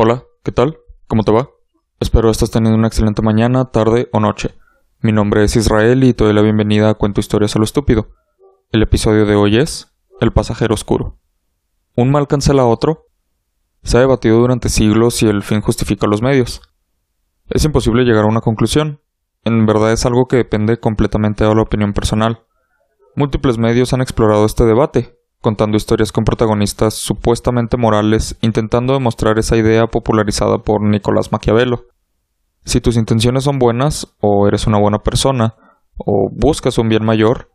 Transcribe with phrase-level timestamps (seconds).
[0.00, 0.78] Hola, ¿qué tal?
[1.08, 1.50] ¿Cómo te va?
[1.98, 4.54] Espero estés teniendo una excelente mañana, tarde o noche.
[5.00, 8.10] Mi nombre es Israel y te doy la bienvenida a Cuento Historias a lo Estúpido.
[8.70, 11.18] El episodio de hoy es El pasajero oscuro.
[11.96, 13.06] ¿Un mal cancela a otro?
[13.82, 16.62] Se ha debatido durante siglos si el fin justifica los medios.
[17.50, 19.00] Es imposible llegar a una conclusión.
[19.42, 22.44] En verdad es algo que depende completamente de la opinión personal.
[23.16, 29.56] Múltiples medios han explorado este debate, contando historias con protagonistas supuestamente morales, intentando demostrar esa
[29.56, 31.86] idea popularizada por Nicolás Maquiavelo.
[32.64, 35.54] Si tus intenciones son buenas, o eres una buena persona,
[35.96, 37.50] o buscas un bien mayor,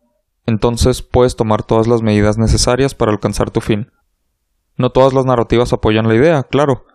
[0.45, 3.91] entonces puedes tomar todas las medidas necesarias para alcanzar tu fin.
[4.77, 6.85] No todas las narrativas apoyan la idea, claro.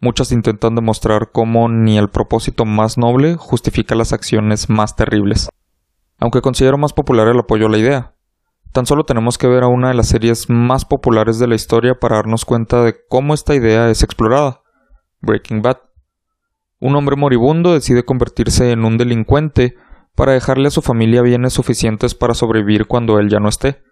[0.00, 5.48] Muchas intentan demostrar cómo ni el propósito más noble justifica las acciones más terribles.
[6.18, 8.15] Aunque considero más popular el apoyo a la idea,
[8.72, 11.94] Tan solo tenemos que ver a una de las series más populares de la historia
[11.94, 14.62] para darnos cuenta de cómo esta idea es explorada.
[15.20, 15.78] Breaking Bad.
[16.78, 19.76] Un hombre moribundo decide convertirse en un delincuente
[20.14, 23.82] para dejarle a su familia bienes suficientes para sobrevivir cuando él ya no esté.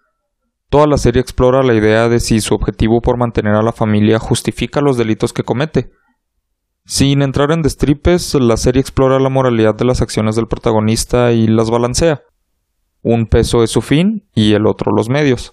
[0.70, 4.19] Toda la serie explora la idea de si su objetivo por mantener a la familia
[4.19, 5.92] justifica los delitos que comete.
[6.84, 11.47] Sin entrar en destripes, la serie explora la moralidad de las acciones del protagonista y
[11.47, 12.22] las balancea.
[13.05, 15.52] Un peso es su fin y el otro los medios.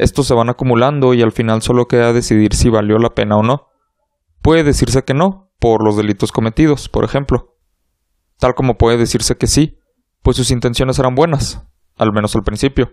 [0.00, 3.44] Estos se van acumulando y al final solo queda decidir si valió la pena o
[3.44, 3.68] no.
[4.42, 7.56] Puede decirse que no, por los delitos cometidos, por ejemplo.
[8.40, 9.78] Tal como puede decirse que sí,
[10.22, 11.62] pues sus intenciones eran buenas,
[11.96, 12.92] al menos al principio.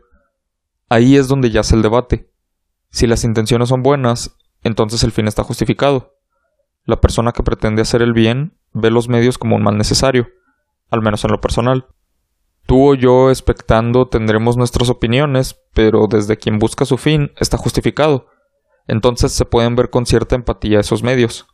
[0.88, 2.32] Ahí es donde yace el debate.
[2.92, 6.14] Si las intenciones son buenas, entonces el fin está justificado.
[6.86, 10.28] La persona que pretende hacer el bien ve los medios como un mal necesario,
[10.92, 11.88] al menos en lo personal.
[12.70, 18.28] Tú o yo expectando tendremos nuestras opiniones, pero desde quien busca su fin está justificado.
[18.86, 21.48] Entonces se pueden ver con cierta empatía esos medios.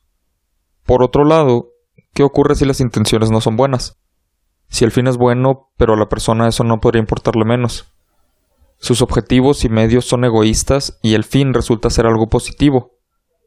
[0.84, 1.70] Por otro lado,
[2.14, 3.98] ¿qué ocurre si las intenciones no son buenas?
[4.68, 7.86] Si el fin es bueno, pero a la persona eso no podría importarle menos.
[8.78, 12.92] Sus objetivos y medios son egoístas y el fin resulta ser algo positivo,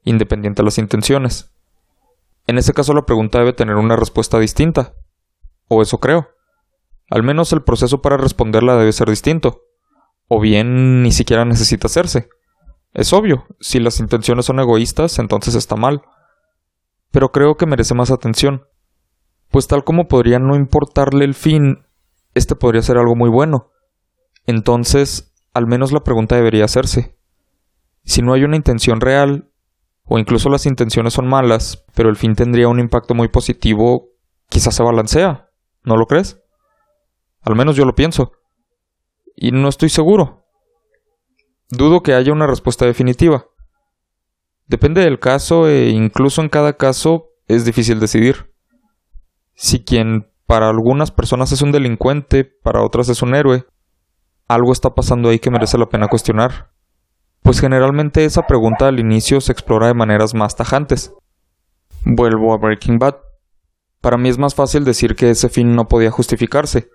[0.04, 1.52] independiente de las intenciones.
[2.46, 4.94] En ese caso la pregunta debe tener una respuesta distinta.
[5.68, 6.28] O eso creo.
[7.10, 9.62] Al menos el proceso para responderla debe ser distinto.
[10.28, 12.28] O bien ni siquiera necesita hacerse.
[12.92, 16.02] Es obvio, si las intenciones son egoístas, entonces está mal.
[17.10, 18.66] Pero creo que merece más atención.
[19.50, 21.86] Pues tal como podría no importarle el fin,
[22.34, 23.70] este podría ser algo muy bueno.
[24.46, 27.16] Entonces, al menos la pregunta debería hacerse.
[28.04, 29.50] Si no hay una intención real,
[30.04, 34.08] o incluso las intenciones son malas, pero el fin tendría un impacto muy positivo,
[34.48, 35.50] quizás se balancea,
[35.84, 36.40] ¿no lo crees?
[37.42, 38.32] Al menos yo lo pienso.
[39.34, 40.46] Y no estoy seguro.
[41.70, 43.46] Dudo que haya una respuesta definitiva.
[44.66, 48.52] Depende del caso e incluso en cada caso es difícil decidir.
[49.54, 53.66] Si quien para algunas personas es un delincuente, para otras es un héroe,
[54.46, 56.70] algo está pasando ahí que merece la pena cuestionar.
[57.42, 61.12] Pues generalmente esa pregunta al inicio se explora de maneras más tajantes.
[62.04, 63.16] Vuelvo a Breaking Bad.
[64.00, 66.88] Para mí es más fácil decir que ese fin no podía justificarse,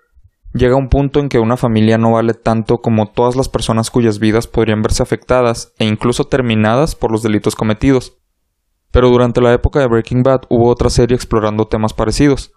[0.54, 4.20] llega un punto en que una familia no vale tanto como todas las personas cuyas
[4.20, 8.16] vidas podrían verse afectadas e incluso terminadas por los delitos cometidos.
[8.92, 12.52] Pero durante la época de Breaking Bad hubo otra serie explorando temas parecidos,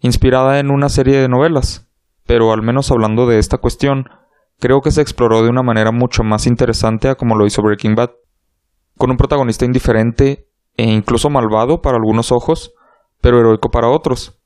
[0.00, 1.88] inspirada en una serie de novelas,
[2.26, 4.04] pero al menos hablando de esta cuestión,
[4.60, 7.94] creo que se exploró de una manera mucho más interesante a como lo hizo Breaking
[7.94, 8.10] Bad,
[8.98, 12.74] con un protagonista indiferente e incluso malvado para algunos ojos,
[13.22, 14.37] pero heroico para otros,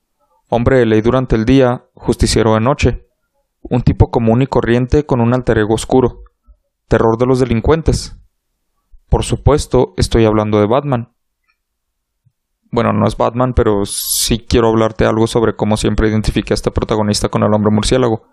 [0.55, 3.07] hombre de ley durante el día, justiciero de noche,
[3.63, 6.25] un tipo común y corriente con un alter ego oscuro,
[6.89, 8.21] terror de los delincuentes.
[9.09, 11.15] Por supuesto, estoy hablando de Batman.
[12.71, 16.71] Bueno, no es Batman, pero sí quiero hablarte algo sobre cómo siempre identifiqué a este
[16.71, 18.25] protagonista con el hombre murciélago.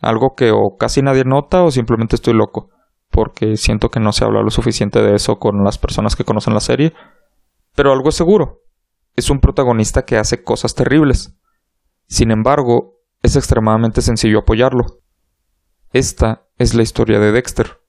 [0.00, 2.70] Algo que o casi nadie nota o simplemente estoy loco,
[3.10, 6.54] porque siento que no se habla lo suficiente de eso con las personas que conocen
[6.54, 6.94] la serie.
[7.76, 8.62] Pero algo es seguro.
[9.14, 11.36] Es un protagonista que hace cosas terribles.
[12.06, 15.00] Sin embargo, es extremadamente sencillo apoyarlo.
[15.92, 17.80] Esta es la historia de Dexter.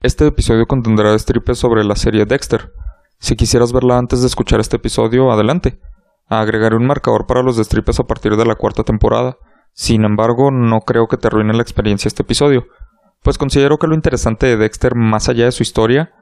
[0.00, 2.72] Este episodio contendrá destripes sobre la serie Dexter.
[3.18, 5.80] Si quisieras verla antes de escuchar este episodio, adelante.
[6.26, 9.36] Agregaré un marcador para los destripes a partir de la cuarta temporada.
[9.74, 12.66] Sin embargo, no creo que te arruine la experiencia este episodio,
[13.22, 16.12] pues considero que lo interesante de Dexter, más allá de su historia,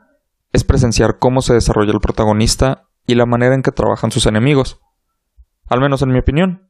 [0.53, 4.81] es presenciar cómo se desarrolla el protagonista y la manera en que trabajan sus enemigos
[5.71, 6.69] al menos en mi opinión.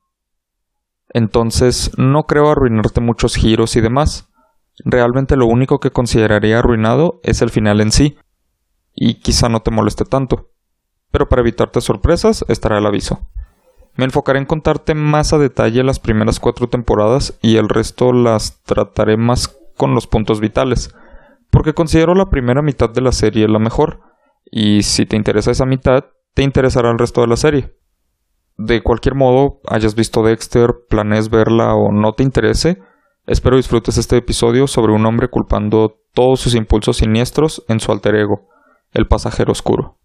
[1.13, 4.29] Entonces, no creo arruinarte muchos giros y demás.
[4.85, 8.17] Realmente lo único que consideraría arruinado es el final en sí,
[8.95, 10.51] y quizá no te moleste tanto.
[11.11, 13.29] pero para evitarte sorpresas estará el aviso.
[13.97, 18.63] Me enfocaré en contarte más a detalle las primeras cuatro temporadas y el resto las
[18.63, 20.95] trataré más con los puntos vitales,
[21.51, 24.01] porque considero la primera mitad de la serie la mejor,
[24.51, 26.05] y si te interesa esa mitad,
[26.35, 27.75] te interesará el resto de la serie.
[28.63, 32.79] De cualquier modo, hayas visto Dexter, planees verla o no te interese,
[33.27, 38.17] espero disfrutes este episodio sobre un hombre culpando todos sus impulsos siniestros en su alter
[38.17, 38.51] ego,
[38.93, 39.99] el pasajero oscuro.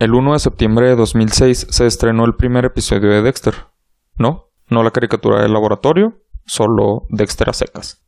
[0.00, 3.68] El 1 de septiembre de 2006 se estrenó el primer episodio de Dexter.
[4.16, 8.04] No, no la caricatura del laboratorio, solo Dexter a secas.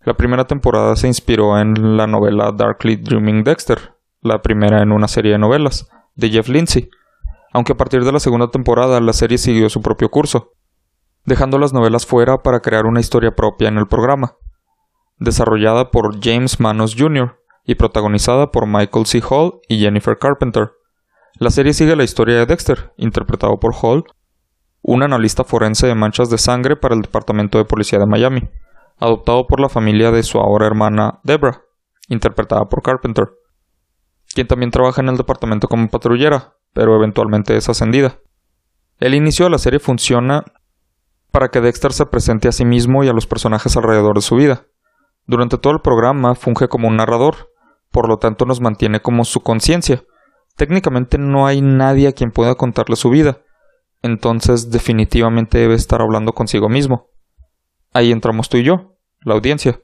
[0.00, 5.06] La primera temporada se inspiró en la novela Darkly Dreaming Dexter, la primera en una
[5.06, 6.90] serie de novelas, de Jeff Lindsay,
[7.52, 10.52] aunque a partir de la segunda temporada la serie siguió su propio curso,
[11.24, 14.36] dejando las novelas fuera para crear una historia propia en el programa,
[15.18, 17.38] desarrollada por James Manos Jr.
[17.64, 19.22] y protagonizada por Michael C.
[19.28, 20.72] Hall y Jennifer Carpenter.
[21.38, 24.04] La serie sigue la historia de Dexter, interpretado por Hall,
[24.82, 28.50] un analista forense de manchas de sangre para el Departamento de Policía de Miami,
[28.98, 31.62] adoptado por la familia de su ahora hermana Debra,
[32.08, 33.28] interpretada por Carpenter,
[34.34, 38.18] quien también trabaja en el departamento como patrullera, pero eventualmente es ascendida.
[38.98, 40.44] El inicio de la serie funciona
[41.30, 44.36] para que Dexter se presente a sí mismo y a los personajes alrededor de su
[44.36, 44.66] vida.
[45.26, 47.50] Durante todo el programa funge como un narrador,
[47.90, 50.02] por lo tanto nos mantiene como su conciencia,
[50.56, 53.40] Técnicamente no hay nadie a quien pueda contarle su vida,
[54.02, 57.10] entonces definitivamente debe estar hablando consigo mismo.
[57.92, 59.80] Ahí entramos tú y yo, la audiencia.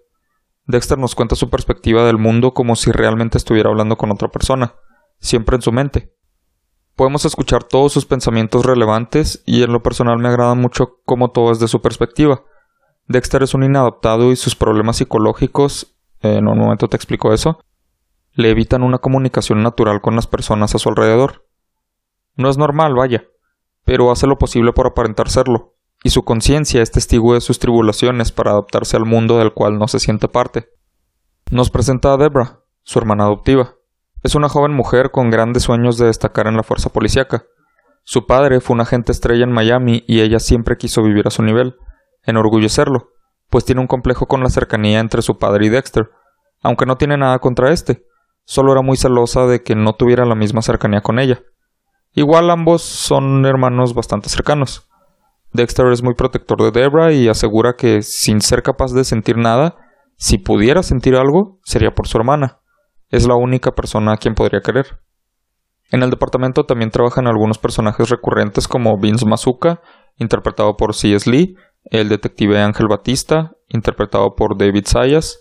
[0.67, 4.75] Dexter nos cuenta su perspectiva del mundo como si realmente estuviera hablando con otra persona,
[5.19, 6.13] siempre en su mente.
[6.99, 11.53] Podemos escuchar todos sus pensamientos relevantes y en lo personal me agrada mucho cómo todo
[11.53, 12.43] es de su perspectiva.
[13.07, 17.61] Dexter es un inadaptado y sus problemas psicológicos, en un momento te explico eso,
[18.33, 21.47] le evitan una comunicación natural con las personas a su alrededor.
[22.35, 23.29] No es normal, vaya,
[23.85, 28.33] pero hace lo posible por aparentar serlo, y su conciencia es testigo de sus tribulaciones
[28.33, 30.69] para adaptarse al mundo del cual no se siente parte.
[31.53, 33.78] Nos presenta a Debra, su hermana adoptiva.
[34.23, 37.45] Es una joven mujer con grandes sueños de destacar en la fuerza policíaca.
[38.03, 41.43] Su padre fue un agente estrella en Miami y ella siempre quiso vivir a su
[41.43, 41.77] nivel,
[42.25, 43.11] enorgullecerlo,
[43.49, 46.11] pues tiene un complejo con la cercanía entre su padre y Dexter,
[46.63, 48.03] aunque no tiene nada contra este,
[48.45, 51.41] solo era muy celosa de que no tuviera la misma cercanía con ella.
[52.13, 54.89] Igual ambos son hermanos bastante cercanos.
[55.53, 59.77] Dexter es muy protector de Debra y asegura que, sin ser capaz de sentir nada,
[60.17, 62.59] si pudiera sentir algo, sería por su hermana.
[63.11, 65.01] Es la única persona a quien podría querer.
[65.91, 69.81] En el departamento también trabajan algunos personajes recurrentes como Vince Mazuka,
[70.17, 71.31] interpretado por C.S.
[71.31, 75.41] Lee, el detective Ángel Batista, interpretado por David Sayas,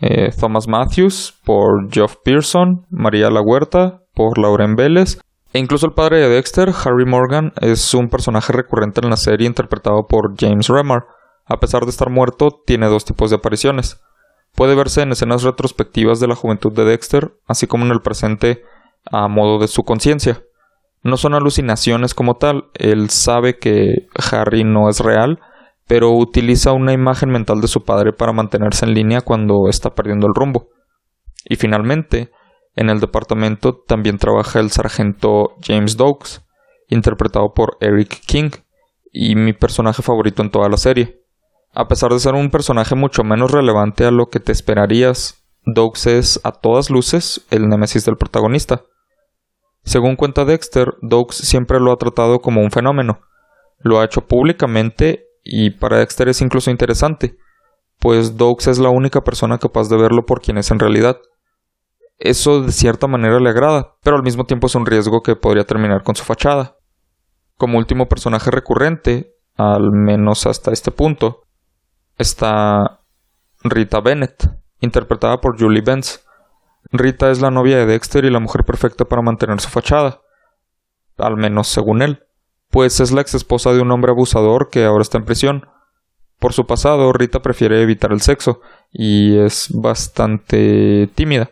[0.00, 5.20] eh, Thomas Matthews por Geoff Pearson, María La Huerta por Lauren Vélez,
[5.52, 9.46] e incluso el padre de Dexter, Harry Morgan, es un personaje recurrente en la serie
[9.46, 11.06] interpretado por James Remar.
[11.46, 13.98] A pesar de estar muerto, tiene dos tipos de apariciones.
[14.58, 18.64] Puede verse en escenas retrospectivas de la juventud de Dexter, así como en el presente
[19.04, 20.42] a modo de su conciencia.
[21.04, 25.38] No son alucinaciones como tal, él sabe que Harry no es real,
[25.86, 30.26] pero utiliza una imagen mental de su padre para mantenerse en línea cuando está perdiendo
[30.26, 30.70] el rumbo.
[31.44, 32.32] Y finalmente,
[32.74, 36.42] en el departamento también trabaja el sargento James Doakes,
[36.88, 38.50] interpretado por Eric King,
[39.12, 41.22] y mi personaje favorito en toda la serie.
[41.78, 46.08] A pesar de ser un personaje mucho menos relevante a lo que te esperarías, Doakes
[46.08, 48.82] es a todas luces el némesis del protagonista.
[49.84, 53.20] Según cuenta Dexter, Doakes siempre lo ha tratado como un fenómeno.
[53.78, 57.38] Lo ha hecho públicamente y para Dexter es incluso interesante,
[58.00, 61.20] pues Dogs es la única persona capaz de verlo por quien es en realidad.
[62.18, 65.62] Eso de cierta manera le agrada, pero al mismo tiempo es un riesgo que podría
[65.62, 66.76] terminar con su fachada.
[67.56, 71.44] Como último personaje recurrente, al menos hasta este punto,
[72.18, 73.00] está
[73.62, 76.24] Rita Bennett, interpretada por Julie Benz.
[76.90, 80.20] Rita es la novia de Dexter y la mujer perfecta para mantener su fachada,
[81.18, 82.28] al menos según él
[82.70, 85.66] pues es la ex esposa de un hombre abusador que ahora está en prisión.
[86.38, 88.60] Por su pasado, Rita prefiere evitar el sexo
[88.92, 91.50] y es bastante tímida.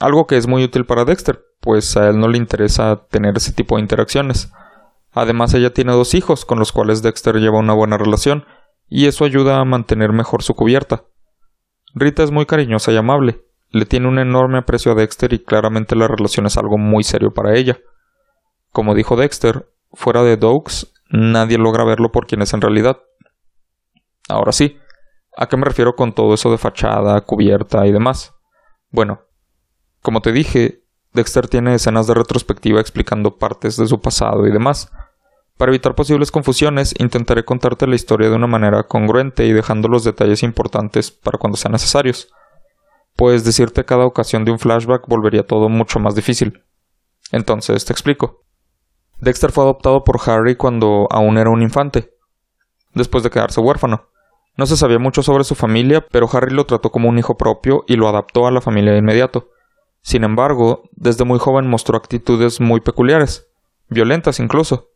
[0.00, 3.52] Algo que es muy útil para Dexter, pues a él no le interesa tener ese
[3.52, 4.52] tipo de interacciones.
[5.12, 8.44] Además, ella tiene dos hijos con los cuales Dexter lleva una buena relación,
[8.94, 11.04] y eso ayuda a mantener mejor su cubierta.
[11.94, 15.96] Rita es muy cariñosa y amable, le tiene un enorme aprecio a Dexter y claramente
[15.96, 17.78] la relación es algo muy serio para ella.
[18.70, 22.98] Como dijo Dexter, fuera de Dogs, nadie logra verlo por quien es en realidad.
[24.28, 24.76] Ahora sí,
[25.38, 28.34] ¿a qué me refiero con todo eso de fachada, cubierta y demás?
[28.90, 29.22] Bueno,
[30.02, 30.84] como te dije,
[31.14, 34.92] Dexter tiene escenas de retrospectiva explicando partes de su pasado y demás.
[35.56, 40.04] Para evitar posibles confusiones, intentaré contarte la historia de una manera congruente y dejando los
[40.04, 42.28] detalles importantes para cuando sean necesarios.
[43.16, 46.64] Pues decirte cada ocasión de un flashback volvería todo mucho más difícil.
[47.30, 48.44] Entonces te explico.
[49.20, 52.12] Dexter fue adoptado por Harry cuando aún era un infante,
[52.94, 54.08] después de quedarse huérfano.
[54.56, 57.84] No se sabía mucho sobre su familia, pero Harry lo trató como un hijo propio
[57.86, 59.50] y lo adaptó a la familia de inmediato.
[60.02, 63.48] Sin embargo, desde muy joven mostró actitudes muy peculiares,
[63.88, 64.91] violentas incluso,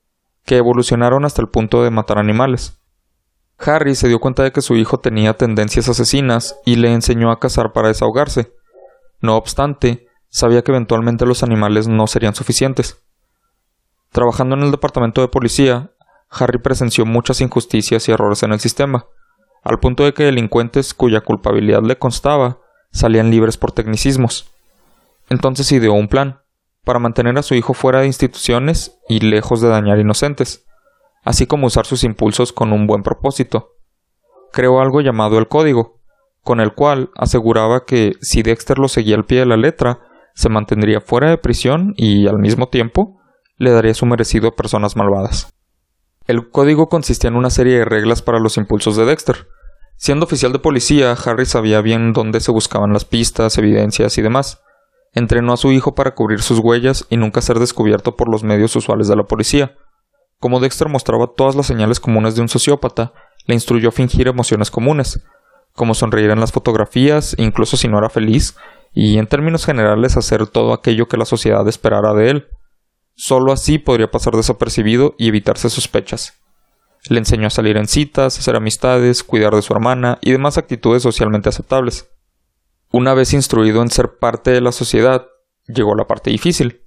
[0.47, 2.79] que evolucionaron hasta el punto de matar animales.
[3.59, 7.41] Harry se dio cuenta de que su hijo tenía tendencias asesinas y le enseñó a
[7.41, 8.53] cazar para desahogarse.
[9.21, 13.03] No obstante, sabía que eventualmente los animales no serían suficientes.
[14.13, 15.91] Trabajando en el departamento de policía,
[16.31, 19.07] Harry presenció muchas injusticias y errores en el sistema,
[19.65, 22.59] al punto de que delincuentes cuya culpabilidad le constaba
[22.93, 24.51] salían libres por tecnicismos.
[25.29, 26.41] Entonces ideó un plan
[26.87, 30.65] para mantener a su hijo fuera de instituciones y lejos de dañar inocentes,
[31.25, 33.73] así como usar sus impulsos con un buen propósito.
[34.53, 36.01] Creó algo llamado el código,
[36.43, 39.99] con el cual aseguraba que si Dexter lo seguía al pie de la letra,
[40.37, 43.21] se mantendría fuera de prisión y al mismo tiempo
[43.57, 45.53] le daría su merecido a personas malvadas.
[46.29, 49.49] El código consistía en una serie de reglas para los impulsos de Dexter.
[49.97, 54.63] Siendo oficial de policía, Harry sabía bien dónde se buscaban las pistas, evidencias y demás.
[55.17, 58.77] Entrenó a su hijo para cubrir sus huellas y nunca ser descubierto por los medios
[58.77, 59.75] usuales de la policía.
[60.39, 63.15] Como Dexter mostraba todas las señales comunes de un sociópata,
[63.47, 65.25] le instruyó a fingir emociones comunes,
[65.73, 68.57] como sonreír en las fotografías, incluso si no era feliz,
[68.93, 72.49] y en términos generales hacer todo aquello que la sociedad esperara de él.
[73.15, 76.35] Solo así podría pasar desapercibido y evitarse sospechas.
[77.09, 81.03] Le enseñó a salir en citas, hacer amistades, cuidar de su hermana y demás actitudes
[81.03, 82.11] socialmente aceptables.
[82.97, 85.27] Una vez instruido en ser parte de la sociedad,
[85.67, 86.87] llegó la parte difícil.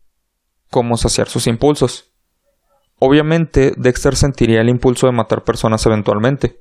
[0.72, 2.12] Cómo saciar sus impulsos.
[2.98, 6.60] Obviamente, Dexter sentiría el impulso de matar personas eventualmente,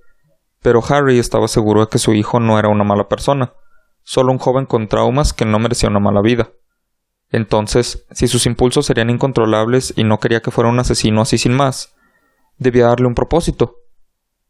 [0.61, 3.55] pero Harry estaba seguro de que su hijo no era una mala persona,
[4.03, 6.51] solo un joven con traumas que no merecía una mala vida.
[7.31, 11.55] Entonces, si sus impulsos serían incontrolables y no quería que fuera un asesino así sin
[11.55, 11.95] más,
[12.59, 13.77] debía darle un propósito.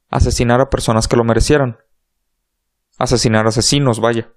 [0.08, 1.78] Asesinar a personas que lo merecieran.
[2.98, 4.32] Asesinar asesinos, vaya.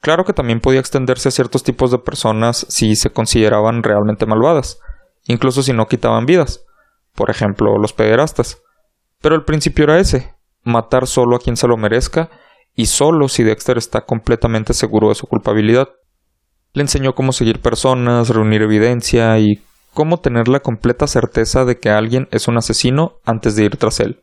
[0.00, 4.78] Claro que también podía extenderse a ciertos tipos de personas si se consideraban realmente malvadas,
[5.26, 6.64] incluso si no quitaban vidas,
[7.14, 8.62] por ejemplo, los pederastas.
[9.20, 12.30] Pero el principio era ese, matar solo a quien se lo merezca
[12.74, 15.88] y solo si Dexter está completamente seguro de su culpabilidad.
[16.74, 19.64] Le enseñó cómo seguir personas, reunir evidencia y
[19.94, 23.98] cómo tener la completa certeza de que alguien es un asesino antes de ir tras
[23.98, 24.22] él.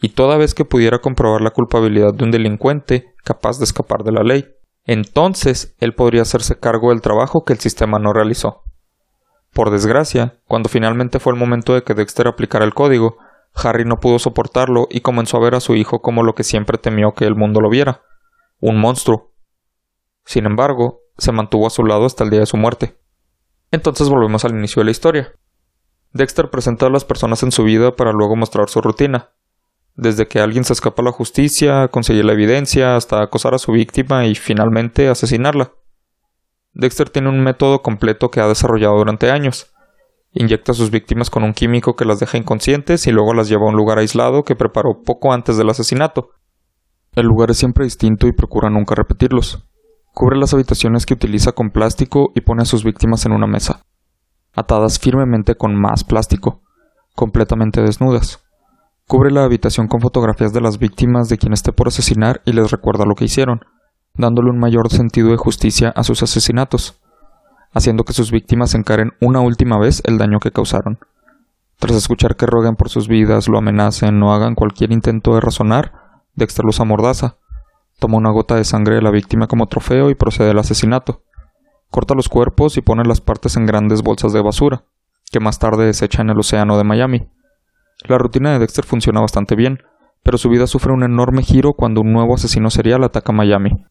[0.00, 4.12] Y toda vez que pudiera comprobar la culpabilidad de un delincuente capaz de escapar de
[4.12, 4.46] la ley,
[4.92, 8.64] entonces él podría hacerse cargo del trabajo que el sistema no realizó.
[9.52, 13.16] Por desgracia, cuando finalmente fue el momento de que Dexter aplicara el código,
[13.54, 16.76] Harry no pudo soportarlo y comenzó a ver a su hijo como lo que siempre
[16.76, 18.02] temió que el mundo lo viera,
[18.58, 19.32] un monstruo.
[20.24, 22.98] Sin embargo, se mantuvo a su lado hasta el día de su muerte.
[23.70, 25.32] Entonces volvemos al inicio de la historia.
[26.12, 29.30] Dexter presenta a las personas en su vida para luego mostrar su rutina.
[29.94, 33.72] Desde que alguien se escapa a la justicia, conseguir la evidencia, hasta acosar a su
[33.72, 35.72] víctima y finalmente asesinarla.
[36.72, 39.72] Dexter tiene un método completo que ha desarrollado durante años.
[40.32, 43.66] Inyecta a sus víctimas con un químico que las deja inconscientes y luego las lleva
[43.66, 46.30] a un lugar aislado que preparó poco antes del asesinato.
[47.16, 49.66] El lugar es siempre distinto y procura nunca repetirlos.
[50.14, 53.84] Cubre las habitaciones que utiliza con plástico y pone a sus víctimas en una mesa,
[54.52, 56.62] atadas firmemente con más plástico,
[57.16, 58.44] completamente desnudas.
[59.10, 62.70] Cubre la habitación con fotografías de las víctimas de quien esté por asesinar y les
[62.70, 63.58] recuerda lo que hicieron,
[64.14, 67.00] dándole un mayor sentido de justicia a sus asesinatos,
[67.72, 71.00] haciendo que sus víctimas encaren una última vez el daño que causaron.
[71.80, 76.20] Tras escuchar que rueguen por sus vidas, lo amenacen o hagan cualquier intento de razonar,
[76.36, 77.36] Dexter los amordaza,
[77.98, 81.24] Toma una gota de sangre de la víctima como trofeo y procede al asesinato.
[81.90, 84.84] Corta los cuerpos y pone las partes en grandes bolsas de basura,
[85.32, 87.28] que más tarde desecha en el océano de Miami.
[88.08, 89.82] La rutina de Dexter funciona bastante bien,
[90.22, 93.84] pero su vida sufre un enorme giro cuando un nuevo asesino serial ataca Miami,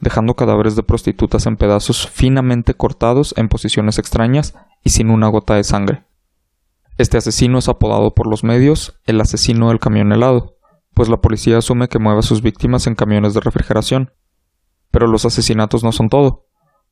[0.00, 5.54] dejando cadáveres de prostitutas en pedazos finamente cortados en posiciones extrañas y sin una gota
[5.54, 6.04] de sangre.
[6.96, 10.56] Este asesino es apodado por los medios el asesino del camión helado,
[10.94, 14.12] pues la policía asume que mueve a sus víctimas en camiones de refrigeración.
[14.90, 16.46] Pero los asesinatos no son todo,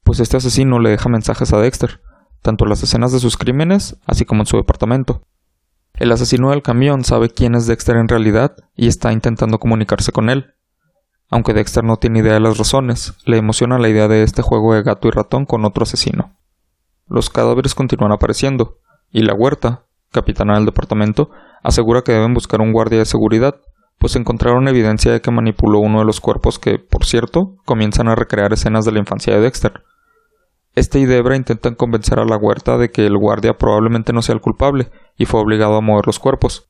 [0.04, 2.02] pues este asesino le deja mensajes a Dexter,
[2.40, 5.22] tanto en las escenas de sus crímenes, así como en su departamento.
[5.96, 10.28] El asesino del camión sabe quién es Dexter en realidad y está intentando comunicarse con
[10.28, 10.52] él.
[11.30, 14.74] Aunque Dexter no tiene idea de las razones, le emociona la idea de este juego
[14.74, 16.36] de gato y ratón con otro asesino.
[17.08, 18.78] Los cadáveres continúan apareciendo,
[19.10, 21.30] y la huerta, capitana del departamento,
[21.62, 23.56] asegura que deben buscar un guardia de seguridad,
[23.98, 28.14] pues encontraron evidencia de que manipuló uno de los cuerpos que, por cierto, comienzan a
[28.14, 29.82] recrear escenas de la infancia de Dexter.
[30.76, 34.34] Este y Debra intentan convencer a la huerta de que el guardia probablemente no sea
[34.34, 36.68] el culpable y fue obligado a mover los cuerpos,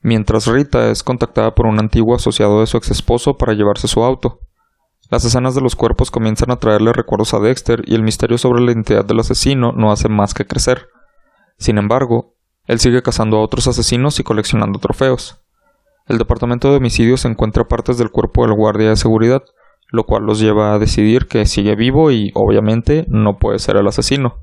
[0.00, 4.04] mientras Rita es contactada por un antiguo asociado de su ex esposo para llevarse su
[4.04, 4.38] auto.
[5.10, 8.62] Las escenas de los cuerpos comienzan a traerle recuerdos a Dexter y el misterio sobre
[8.62, 10.86] la identidad del asesino no hace más que crecer.
[11.58, 12.36] Sin embargo,
[12.66, 15.42] él sigue cazando a otros asesinos y coleccionando trofeos.
[16.06, 19.42] El departamento de homicidios encuentra partes del cuerpo del guardia de seguridad,
[19.94, 23.86] lo cual los lleva a decidir que sigue vivo y, obviamente, no puede ser el
[23.86, 24.40] asesino.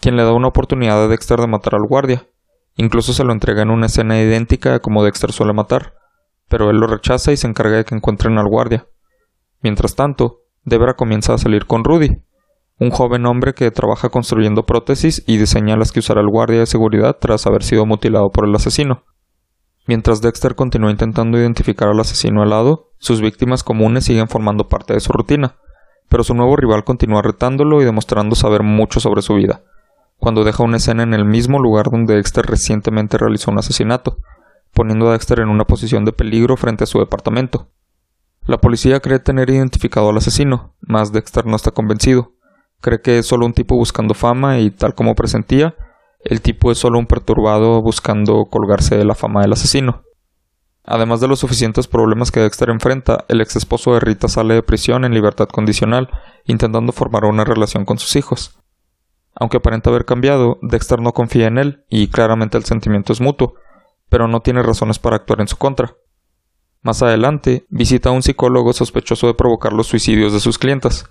[0.00, 2.26] Quien le da una oportunidad a Dexter de matar al guardia,
[2.80, 5.94] Incluso se lo entrega en una escena idéntica a como Dexter suele matar,
[6.48, 8.86] pero él lo rechaza y se encarga de que encuentren al guardia.
[9.62, 12.22] Mientras tanto, Debra comienza a salir con Rudy,
[12.78, 16.66] un joven hombre que trabaja construyendo prótesis y diseña las que usará el guardia de
[16.66, 19.02] seguridad tras haber sido mutilado por el asesino.
[19.88, 25.00] Mientras Dexter continúa intentando identificar al asesino lado, sus víctimas comunes siguen formando parte de
[25.00, 25.56] su rutina,
[26.08, 29.62] pero su nuevo rival continúa retándolo y demostrando saber mucho sobre su vida
[30.18, 34.18] cuando deja una escena en el mismo lugar donde Dexter recientemente realizó un asesinato,
[34.72, 37.68] poniendo a Dexter en una posición de peligro frente a su departamento.
[38.44, 42.32] La policía cree tener identificado al asesino, mas Dexter no está convencido.
[42.80, 45.74] Cree que es solo un tipo buscando fama y, tal como presentía,
[46.20, 50.02] el tipo es solo un perturbado buscando colgarse de la fama del asesino.
[50.84, 54.62] Además de los suficientes problemas que Dexter enfrenta, el ex esposo de Rita sale de
[54.62, 56.08] prisión en libertad condicional,
[56.44, 58.58] intentando formar una relación con sus hijos.
[59.34, 63.54] Aunque aparenta haber cambiado, Dexter no confía en él y claramente el sentimiento es mutuo,
[64.08, 65.94] pero no tiene razones para actuar en su contra.
[66.82, 71.10] Más adelante, visita a un psicólogo sospechoso de provocar los suicidios de sus clientas.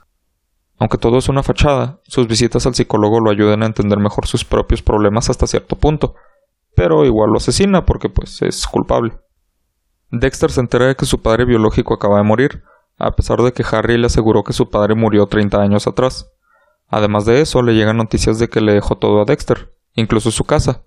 [0.80, 4.46] Aunque todo es una fachada, sus visitas al psicólogo lo ayudan a entender mejor sus
[4.46, 6.16] propios problemas hasta cierto punto,
[6.76, 9.18] pero igual lo asesina porque pues es culpable.
[10.12, 12.64] Dexter se entera de que su padre biológico acaba de morir,
[12.98, 16.32] a pesar de que Harry le aseguró que su padre murió 30 años atrás.
[16.88, 20.46] Además de eso, le llegan noticias de que le dejó todo a Dexter, incluso su
[20.46, 20.84] casa.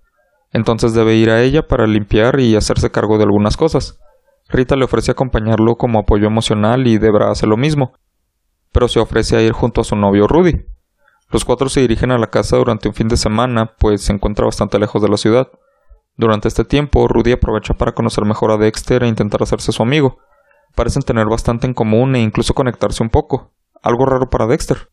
[0.52, 4.00] Entonces debe ir a ella para limpiar y hacerse cargo de algunas cosas.
[4.48, 7.92] Rita le ofrece acompañarlo como apoyo emocional y deberá hacer lo mismo,
[8.72, 10.66] pero se ofrece a ir junto a su novio Rudy.
[11.30, 14.44] Los cuatro se dirigen a la casa durante un fin de semana, pues se encuentra
[14.44, 15.48] bastante lejos de la ciudad.
[16.16, 20.18] Durante este tiempo, Rudy aprovecha para conocer mejor a Dexter e intentar hacerse su amigo.
[20.74, 23.52] Parecen tener bastante en común e incluso conectarse un poco,
[23.82, 24.90] algo raro para Dexter.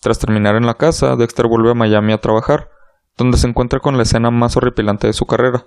[0.00, 2.70] Tras terminar en la casa, Dexter vuelve a Miami a trabajar,
[3.16, 5.66] donde se encuentra con la escena más horripilante de su carrera.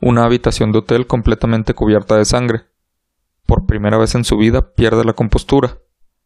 [0.00, 2.66] Una habitación de hotel completamente cubierta de sangre.
[3.44, 5.78] Por primera vez en su vida pierde la compostura.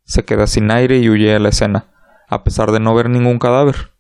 [0.04, 1.86] Se queda sin aire y huye a la escena,
[2.28, 3.92] a pesar de no ver ningún cadáver.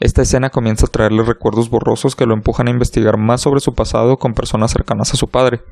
[0.00, 3.74] Esta escena comienza a traerle recuerdos borrosos que lo empujan a investigar más sobre su
[3.74, 5.62] pasado con personas cercanas a su padre.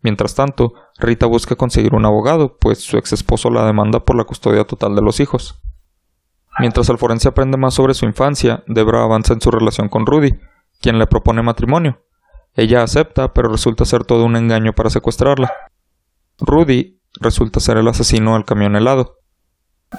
[0.00, 4.24] Mientras tanto, Rita busca conseguir un abogado, pues su ex esposo la demanda por la
[4.24, 5.60] custodia total de los hijos.
[6.58, 10.38] Mientras el forense aprende más sobre su infancia, Debra avanza en su relación con Rudy,
[10.80, 12.02] quien le propone matrimonio.
[12.54, 15.52] Ella acepta, pero resulta ser todo un engaño para secuestrarla.
[16.38, 19.18] Rudy resulta ser el asesino del camión helado.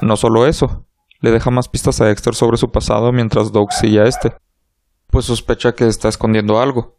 [0.00, 0.86] No solo eso,
[1.20, 4.36] le deja más pistas a Dexter sobre su pasado mientras Doug sigue a este,
[5.08, 6.98] pues sospecha que está escondiendo algo.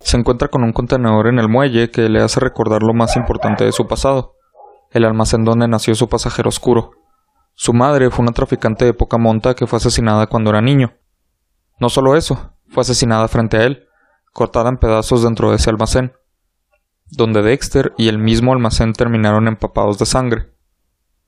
[0.00, 3.64] Se encuentra con un contenedor en el muelle que le hace recordar lo más importante
[3.64, 4.34] de su pasado,
[4.90, 6.92] el almacén donde nació su pasajero oscuro.
[7.54, 10.94] Su madre fue una traficante de poca monta que fue asesinada cuando era niño.
[11.78, 13.86] No solo eso, fue asesinada frente a él,
[14.32, 16.12] cortada en pedazos dentro de ese almacén,
[17.12, 20.50] donde Dexter y el mismo almacén terminaron empapados de sangre.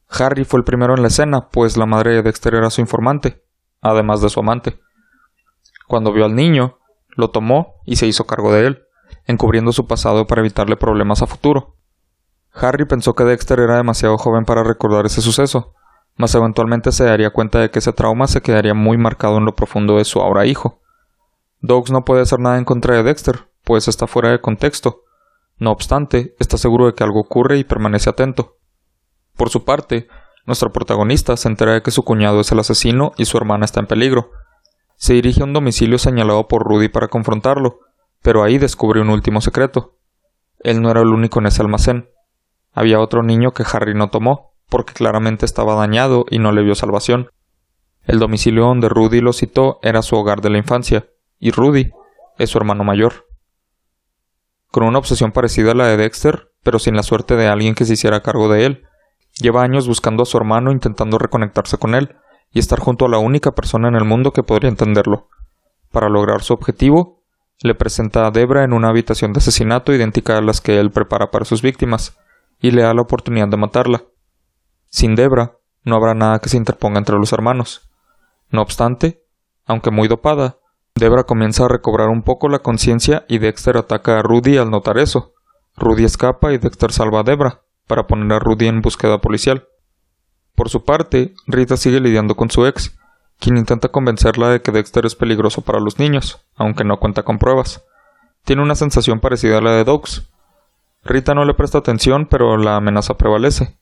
[0.09, 3.42] Harry fue el primero en la escena, pues la madre de Dexter era su informante,
[3.81, 4.81] además de su amante.
[5.87, 6.79] Cuando vio al niño,
[7.16, 8.83] lo tomó y se hizo cargo de él,
[9.27, 11.77] encubriendo su pasado para evitarle problemas a futuro.
[12.53, 15.75] Harry pensó que Dexter era demasiado joven para recordar ese suceso,
[16.16, 19.55] mas eventualmente se daría cuenta de que ese trauma se quedaría muy marcado en lo
[19.55, 20.81] profundo de su ahora hijo.
[21.61, 25.03] Dogs no puede hacer nada en contra de Dexter, pues está fuera de contexto.
[25.59, 28.57] No obstante, está seguro de que algo ocurre y permanece atento.
[29.37, 30.09] Por su parte,
[30.47, 33.81] nuestro protagonista se entera de que su cuñado es el asesino y su hermana está
[33.81, 34.31] en peligro.
[34.97, 37.81] Se dirige a un domicilio señalado por Rudy para confrontarlo,
[38.23, 39.97] pero ahí descubre un último secreto.
[40.61, 42.09] Él no era el único en ese almacén.
[42.73, 46.75] Había otro niño que Harry no tomó, porque claramente estaba dañado y no le vio
[46.75, 47.29] salvación.
[48.03, 51.07] El domicilio donde Rudy lo citó era su hogar de la infancia,
[51.38, 51.90] y Rudy
[52.38, 53.24] es su hermano mayor.
[54.75, 57.85] Con una obsesión parecida a la de Dexter, pero sin la suerte de alguien que
[57.85, 58.83] se hiciera cargo de él.
[59.41, 62.17] Lleva años buscando a su hermano intentando reconectarse con él
[62.51, 65.29] y estar junto a la única persona en el mundo que podría entenderlo.
[65.93, 67.23] Para lograr su objetivo,
[67.63, 71.31] le presenta a Debra en una habitación de asesinato idéntica a las que él prepara
[71.31, 72.19] para sus víctimas,
[72.59, 74.03] y le da la oportunidad de matarla.
[74.89, 77.89] Sin Debra, no habrá nada que se interponga entre los hermanos.
[78.51, 79.23] No obstante,
[79.67, 80.59] aunque muy dopada,
[80.96, 84.96] Debra comienza a recobrar un poco la conciencia y Dexter ataca a Rudy al notar
[84.98, 85.35] eso.
[85.76, 89.66] Rudy escapa y Dexter salva a Debra, para poner a Rudy en búsqueda policial.
[90.54, 92.96] Por su parte, Rita sigue lidiando con su ex,
[93.40, 97.40] quien intenta convencerla de que Dexter es peligroso para los niños, aunque no cuenta con
[97.40, 97.85] pruebas.
[98.44, 100.30] Tiene una sensación parecida a la de Dogs.
[101.02, 103.76] Rita no le presta atención, pero la amenaza prevalece.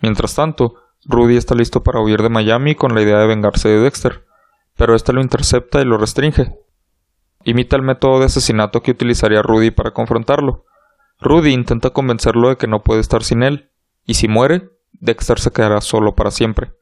[0.00, 3.80] Mientras tanto, Rudy está listo para huir de Miami con la idea de vengarse de
[3.80, 4.23] Dexter,
[4.76, 6.58] pero este lo intercepta y lo restringe.
[7.44, 10.64] Imita el método de asesinato que utilizaría Rudy para confrontarlo.
[11.20, 13.70] Rudy intenta convencerlo de que no puede estar sin él,
[14.04, 16.72] y si muere, Dexter se quedará solo para siempre.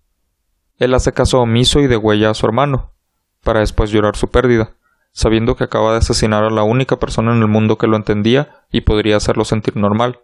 [0.79, 2.93] Él hace caso omiso y degüella a su hermano,
[3.43, 4.77] para después llorar su pérdida,
[5.13, 8.65] sabiendo que acaba de asesinar a la única persona en el mundo que lo entendía
[8.71, 10.21] y podría hacerlo sentir normal.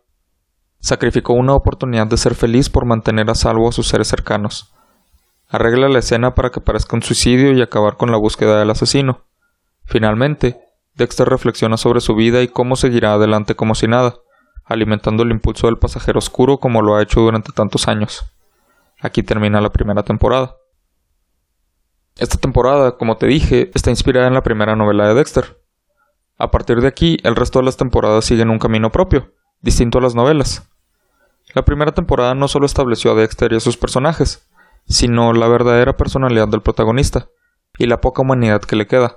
[0.80, 4.72] Sacrificó una oportunidad de ser feliz por mantener a salvo a sus seres cercanos.
[5.50, 9.24] Arregla la escena para que parezca un suicidio y acabar con la búsqueda del asesino.
[9.86, 10.60] Finalmente,
[10.94, 14.16] Dexter reflexiona sobre su vida y cómo seguirá adelante como si nada,
[14.64, 18.24] alimentando el impulso del pasajero oscuro como lo ha hecho durante tantos años.
[19.00, 20.56] Aquí termina la primera temporada.
[22.16, 25.62] Esta temporada, como te dije, está inspirada en la primera novela de Dexter.
[26.36, 29.32] A partir de aquí, el resto de las temporadas siguen un camino propio,
[29.62, 30.68] distinto a las novelas.
[31.54, 34.47] La primera temporada no solo estableció a Dexter y a sus personajes,
[34.88, 37.28] sino la verdadera personalidad del protagonista,
[37.78, 39.16] y la poca humanidad que le queda.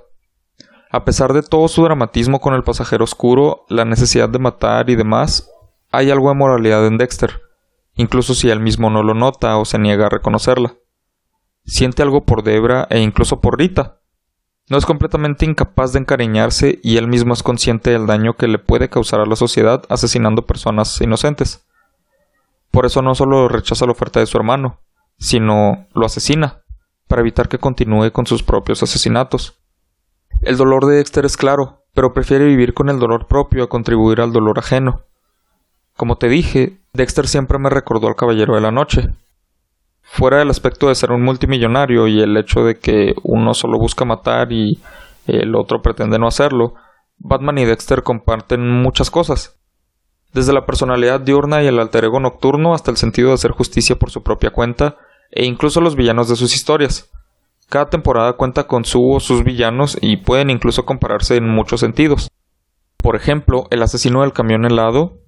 [0.90, 4.94] A pesar de todo su dramatismo con el pasajero oscuro, la necesidad de matar y
[4.94, 5.50] demás,
[5.90, 7.40] hay algo de moralidad en Dexter,
[7.94, 10.74] incluso si él mismo no lo nota o se niega a reconocerla.
[11.64, 14.00] Siente algo por Debra e incluso por Rita.
[14.68, 18.58] No es completamente incapaz de encariñarse y él mismo es consciente del daño que le
[18.58, 21.66] puede causar a la sociedad asesinando personas inocentes.
[22.70, 24.80] Por eso no solo rechaza la oferta de su hermano,
[25.18, 26.62] sino lo asesina,
[27.08, 29.60] para evitar que continúe con sus propios asesinatos.
[30.40, 34.20] El dolor de Dexter es claro, pero prefiere vivir con el dolor propio a contribuir
[34.20, 35.02] al dolor ajeno.
[35.96, 39.14] Como te dije, Dexter siempre me recordó al Caballero de la Noche.
[40.00, 44.04] Fuera del aspecto de ser un multimillonario y el hecho de que uno solo busca
[44.04, 44.80] matar y
[45.26, 46.74] el otro pretende no hacerlo,
[47.18, 49.61] Batman y Dexter comparten muchas cosas.
[50.32, 53.96] Desde la personalidad diurna y el alter ego nocturno hasta el sentido de hacer justicia
[53.96, 54.96] por su propia cuenta,
[55.30, 57.10] e incluso los villanos de sus historias.
[57.68, 62.30] Cada temporada cuenta con su o sus villanos y pueden incluso compararse en muchos sentidos.
[62.96, 65.22] Por ejemplo, el asesino del camión helado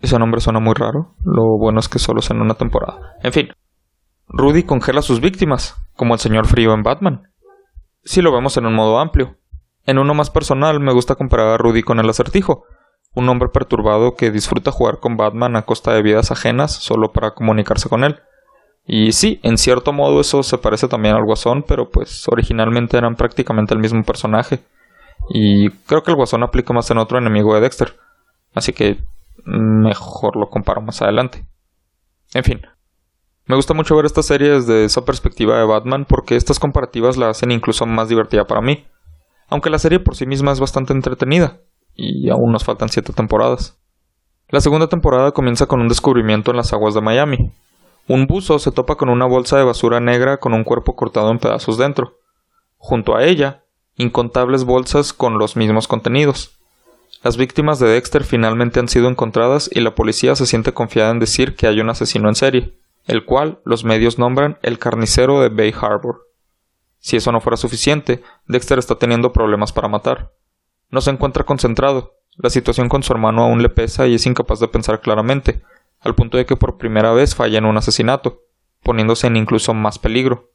[0.00, 1.14] ese nombre suena muy raro.
[1.24, 3.16] Lo bueno es que solo es en una temporada.
[3.22, 3.48] En fin.
[4.28, 7.32] Rudy congela a sus víctimas, como el señor frío en Batman.
[8.04, 9.36] Si lo vemos en un modo amplio.
[9.84, 12.64] En uno más personal, me gusta comparar a Rudy con el acertijo,
[13.18, 17.32] un hombre perturbado que disfruta jugar con Batman a costa de vidas ajenas solo para
[17.32, 18.20] comunicarse con él.
[18.86, 23.16] Y sí, en cierto modo eso se parece también al Guasón, pero pues originalmente eran
[23.16, 24.60] prácticamente el mismo personaje.
[25.30, 27.96] Y creo que el Guasón aplica más en otro enemigo de Dexter.
[28.54, 28.98] Así que
[29.44, 31.44] mejor lo comparo más adelante.
[32.34, 32.62] En fin,
[33.46, 37.30] me gusta mucho ver esta serie desde esa perspectiva de Batman porque estas comparativas la
[37.30, 38.86] hacen incluso más divertida para mí.
[39.48, 41.58] Aunque la serie por sí misma es bastante entretenida,
[41.98, 43.76] y aún nos faltan siete temporadas.
[44.48, 47.52] La segunda temporada comienza con un descubrimiento en las aguas de Miami.
[48.06, 51.38] Un buzo se topa con una bolsa de basura negra con un cuerpo cortado en
[51.38, 52.16] pedazos dentro.
[52.78, 53.64] Junto a ella,
[53.96, 56.56] incontables bolsas con los mismos contenidos.
[57.22, 61.18] Las víctimas de Dexter finalmente han sido encontradas y la policía se siente confiada en
[61.18, 65.48] decir que hay un asesino en serie, el cual los medios nombran el carnicero de
[65.48, 66.28] Bay Harbor.
[67.00, 70.30] Si eso no fuera suficiente, Dexter está teniendo problemas para matar.
[70.90, 74.60] No se encuentra concentrado, la situación con su hermano aún le pesa y es incapaz
[74.60, 75.62] de pensar claramente,
[76.00, 78.42] al punto de que por primera vez falla en un asesinato,
[78.84, 80.52] poniéndose en incluso más peligro.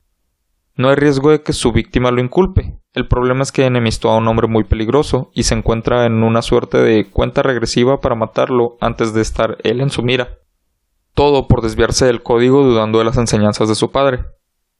[0.75, 2.79] No hay riesgo de que su víctima lo inculpe.
[2.93, 6.41] El problema es que enemistó a un hombre muy peligroso y se encuentra en una
[6.41, 10.39] suerte de cuenta regresiva para matarlo antes de estar él en su mira.
[11.13, 14.23] Todo por desviarse del código dudando de las enseñanzas de su padre.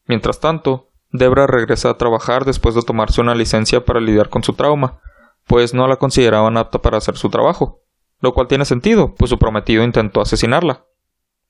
[0.07, 4.53] Mientras tanto, Debra regresa a trabajar después de tomarse una licencia para lidiar con su
[4.53, 4.99] trauma,
[5.47, 7.81] pues no la consideraban apta para hacer su trabajo,
[8.19, 10.85] lo cual tiene sentido, pues su prometido intentó asesinarla.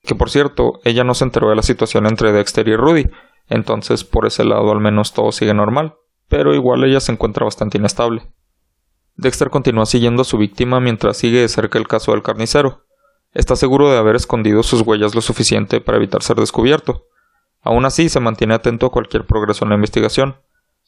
[0.02, 3.10] Que por cierto, ella no se enteró de la situación entre Dexter y Rudy,
[3.48, 5.94] entonces, por ese lado, al menos todo sigue normal,
[6.28, 8.32] pero igual ella se encuentra bastante inestable.
[9.16, 12.84] Dexter continúa siguiendo a su víctima mientras sigue de cerca el caso del carnicero.
[13.32, 17.06] está seguro de haber escondido sus huellas lo suficiente para evitar ser descubierto.
[17.62, 20.36] Aún así, se mantiene atento a cualquier progreso en la investigación,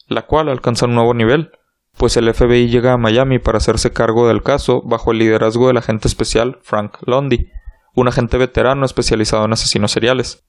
[0.07, 1.51] la cual alcanza un nuevo nivel,
[1.99, 5.79] pues el FBI llega a Miami para hacerse cargo del caso bajo el liderazgo del
[5.79, 7.51] agente especial Frank Lundy,
[7.95, 10.45] un agente veterano especializado en asesinos seriales,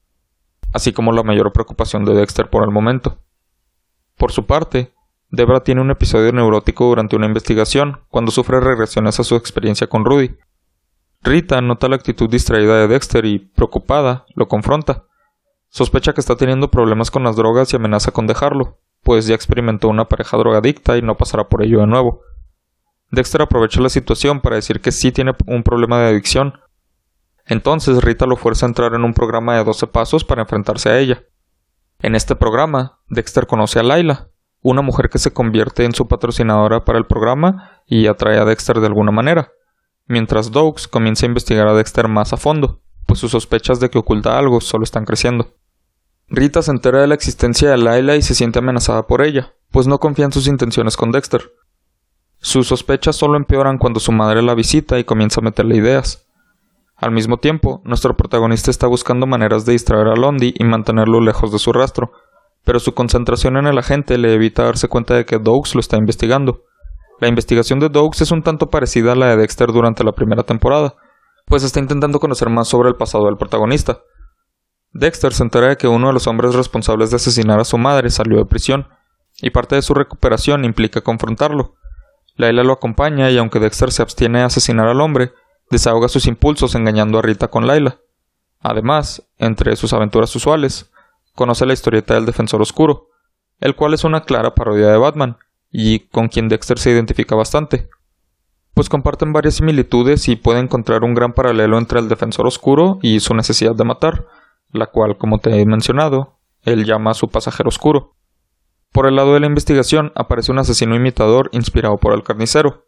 [0.72, 3.22] así como la mayor preocupación de Dexter por el momento.
[4.16, 4.92] Por su parte,
[5.30, 10.04] Debra tiene un episodio neurótico durante una investigación cuando sufre regresiones a su experiencia con
[10.04, 10.36] Rudy.
[11.22, 15.04] Rita nota la actitud distraída de Dexter y, preocupada, lo confronta.
[15.68, 19.88] Sospecha que está teniendo problemas con las drogas y amenaza con dejarlo, pues ya experimentó
[19.88, 22.20] una pareja drogadicta y no pasará por ello de nuevo.
[23.10, 26.60] Dexter aprovecha la situación para decir que sí tiene un problema de adicción.
[27.46, 30.98] Entonces Rita lo fuerza a entrar en un programa de 12 pasos para enfrentarse a
[30.98, 31.22] ella.
[32.00, 34.28] En este programa, Dexter conoce a Laila,
[34.60, 38.78] una mujer que se convierte en su patrocinadora para el programa y atrae a Dexter
[38.78, 39.52] de alguna manera,
[40.06, 43.96] mientras Dogs comienza a investigar a Dexter más a fondo, pues sus sospechas de que
[43.96, 45.54] oculta algo solo están creciendo.
[46.30, 49.86] Rita se entera de la existencia de Laila y se siente amenazada por ella, pues
[49.86, 51.52] no confía en sus intenciones con Dexter.
[52.38, 56.28] Sus sospechas solo empeoran cuando su madre la visita y comienza a meterle ideas.
[56.96, 61.50] Al mismo tiempo, nuestro protagonista está buscando maneras de distraer a Londi y mantenerlo lejos
[61.50, 62.12] de su rastro,
[62.64, 65.96] pero su concentración en el agente le evita darse cuenta de que Dogs lo está
[65.96, 66.64] investigando.
[67.20, 70.42] La investigación de Dogs es un tanto parecida a la de Dexter durante la primera
[70.42, 70.94] temporada,
[71.46, 74.00] pues está intentando conocer más sobre el pasado del protagonista.
[74.92, 78.10] Dexter se entera de que uno de los hombres responsables de asesinar a su madre
[78.10, 78.88] salió de prisión,
[79.40, 81.76] y parte de su recuperación implica confrontarlo.
[82.36, 85.32] Laila lo acompaña y aunque Dexter se abstiene de asesinar al hombre,
[85.70, 87.98] desahoga sus impulsos engañando a Rita con Laila.
[88.60, 90.90] Además, entre sus aventuras usuales,
[91.34, 93.08] conoce la historieta del Defensor Oscuro,
[93.60, 95.36] el cual es una clara parodia de Batman,
[95.70, 97.88] y con quien Dexter se identifica bastante,
[98.74, 103.20] pues comparten varias similitudes y puede encontrar un gran paralelo entre el Defensor Oscuro y
[103.20, 104.26] su necesidad de matar,
[104.70, 108.16] la cual, como te he mencionado, él llama a su pasajero oscuro.
[108.92, 112.86] Por el lado de la investigación aparece un asesino imitador inspirado por el carnicero,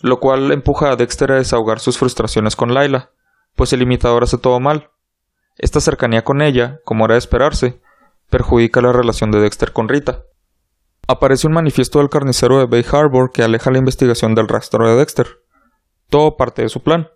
[0.00, 3.10] lo cual empuja a Dexter a desahogar sus frustraciones con Laila,
[3.54, 4.90] pues el imitador hace todo mal.
[5.58, 7.80] Esta cercanía con ella, como era de esperarse,
[8.30, 10.24] perjudica la relación de Dexter con Rita.
[11.06, 14.96] Aparece un manifiesto del carnicero de Bay Harbor que aleja la investigación del rastro de
[14.96, 15.26] Dexter.
[16.08, 17.08] Todo parte de su plan.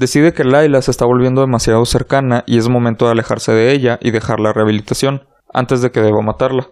[0.00, 3.98] Decide que Laila se está volviendo demasiado cercana y es momento de alejarse de ella
[4.00, 6.70] y dejar la rehabilitación, antes de que deba matarla.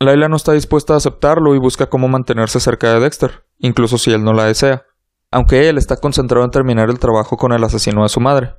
[0.00, 4.12] Laila no está dispuesta a aceptarlo y busca cómo mantenerse cerca de Dexter, incluso si
[4.12, 4.84] él no la desea,
[5.30, 8.52] aunque él está concentrado en terminar el trabajo con el asesino de su madre.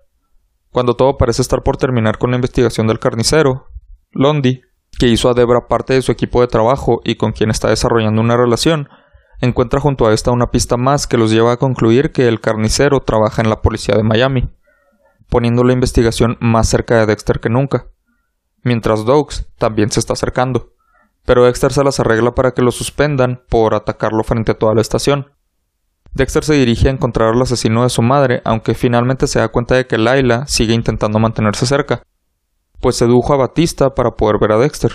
[0.72, 3.67] Cuando todo parece estar por terminar con la investigación del carnicero,
[4.10, 4.63] Londi,
[4.98, 8.22] que hizo a Debra parte de su equipo de trabajo y con quien está desarrollando
[8.22, 8.89] una relación,
[9.41, 12.99] encuentra junto a esta una pista más que los lleva a concluir que el carnicero
[12.99, 14.49] trabaja en la policía de Miami,
[15.30, 17.88] poniendo la investigación más cerca de Dexter que nunca.
[18.63, 20.73] Mientras Dogs también se está acercando,
[21.25, 24.82] pero Dexter se las arregla para que lo suspendan por atacarlo frente a toda la
[24.82, 25.28] estación.
[26.12, 29.75] Dexter se dirige a encontrar al asesino de su madre, aunque finalmente se da cuenta
[29.75, 32.02] de que Laila sigue intentando mantenerse cerca,
[32.82, 34.91] pues sedujo a Batista para poder ver a Dexter.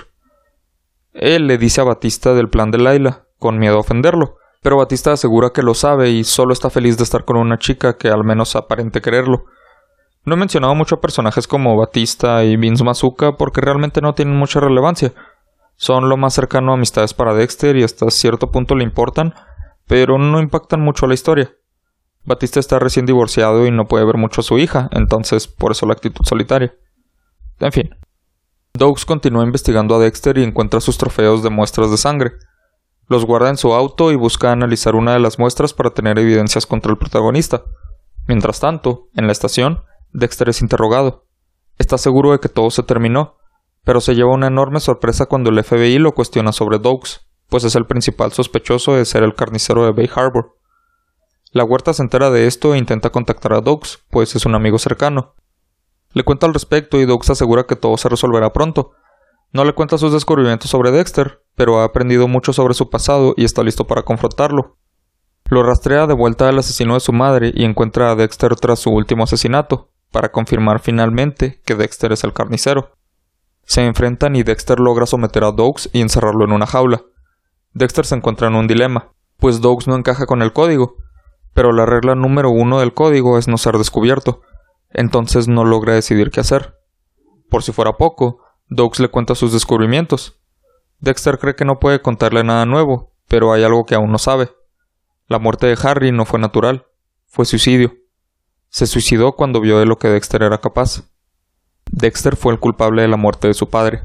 [1.13, 5.13] Él le dice a Batista del plan de Laila, con miedo a ofenderlo, pero Batista
[5.13, 8.25] asegura que lo sabe y solo está feliz de estar con una chica que al
[8.25, 9.45] menos aparente quererlo.
[10.25, 14.37] No he mencionado mucho a personajes como Batista y Vince Mazuka porque realmente no tienen
[14.37, 15.13] mucha relevancia.
[15.77, 19.35] Son lo más cercano a amistades para Dexter y hasta cierto punto le importan,
[19.87, 21.53] pero no impactan mucho a la historia.
[22.25, 25.85] Batista está recién divorciado y no puede ver mucho a su hija, entonces por eso
[25.85, 26.75] la actitud solitaria.
[27.61, 27.91] En fin.
[28.73, 32.33] Dogs continúa investigando a Dexter y encuentra sus trofeos de muestras de sangre.
[33.07, 36.67] Los guarda en su auto y busca analizar una de las muestras para tener evidencias
[36.67, 37.65] contra el protagonista.
[38.27, 41.27] Mientras tanto, en la estación, Dexter es interrogado.
[41.79, 43.37] Está seguro de que todo se terminó,
[43.85, 47.75] pero se lleva una enorme sorpresa cuando el FBI lo cuestiona sobre Dogs, pues es
[47.75, 50.57] el principal sospechoso de ser el carnicero de Bay Harbor.
[51.51, 54.79] La huerta se entera de esto e intenta contactar a Dogs, pues es un amigo
[54.79, 55.35] cercano.
[56.13, 58.93] Le cuenta al respecto y Dogs asegura que todo se resolverá pronto,
[59.53, 63.45] no le cuenta sus descubrimientos sobre Dexter, pero ha aprendido mucho sobre su pasado y
[63.45, 64.77] está listo para confrontarlo.
[65.51, 68.91] Lo rastrea de vuelta al asesino de su madre y encuentra a Dexter tras su
[68.91, 72.93] último asesinato, para confirmar finalmente que Dexter es el carnicero.
[73.65, 77.03] Se enfrentan y Dexter logra someter a Dogs y encerrarlo en una jaula.
[77.73, 80.97] Dexter se encuentra en un dilema, pues Dogs no encaja con el código,
[81.53, 84.43] pero la regla número uno del código es no ser descubierto,
[84.91, 86.75] entonces no logra decidir qué hacer.
[87.51, 88.39] Por si fuera poco,
[88.69, 90.41] Dogs le cuenta sus descubrimientos.
[91.05, 94.49] Dexter cree que no puede contarle nada nuevo, pero hay algo que aún no sabe.
[95.29, 96.87] La muerte de Harry no fue natural,
[97.27, 97.93] fue suicidio.
[98.71, 101.05] Se suicidó cuando vio de lo que Dexter era capaz.
[101.91, 104.03] Dexter fue el culpable de la muerte de su padre.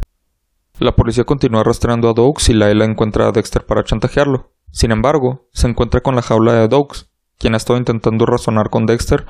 [0.77, 4.51] La policía continúa rastreando a Dogs y Laila encuentra a Dexter para chantajearlo.
[4.71, 8.85] Sin embargo, se encuentra con la jaula de Dogs, quien ha estado intentando razonar con
[8.85, 9.25] Dexter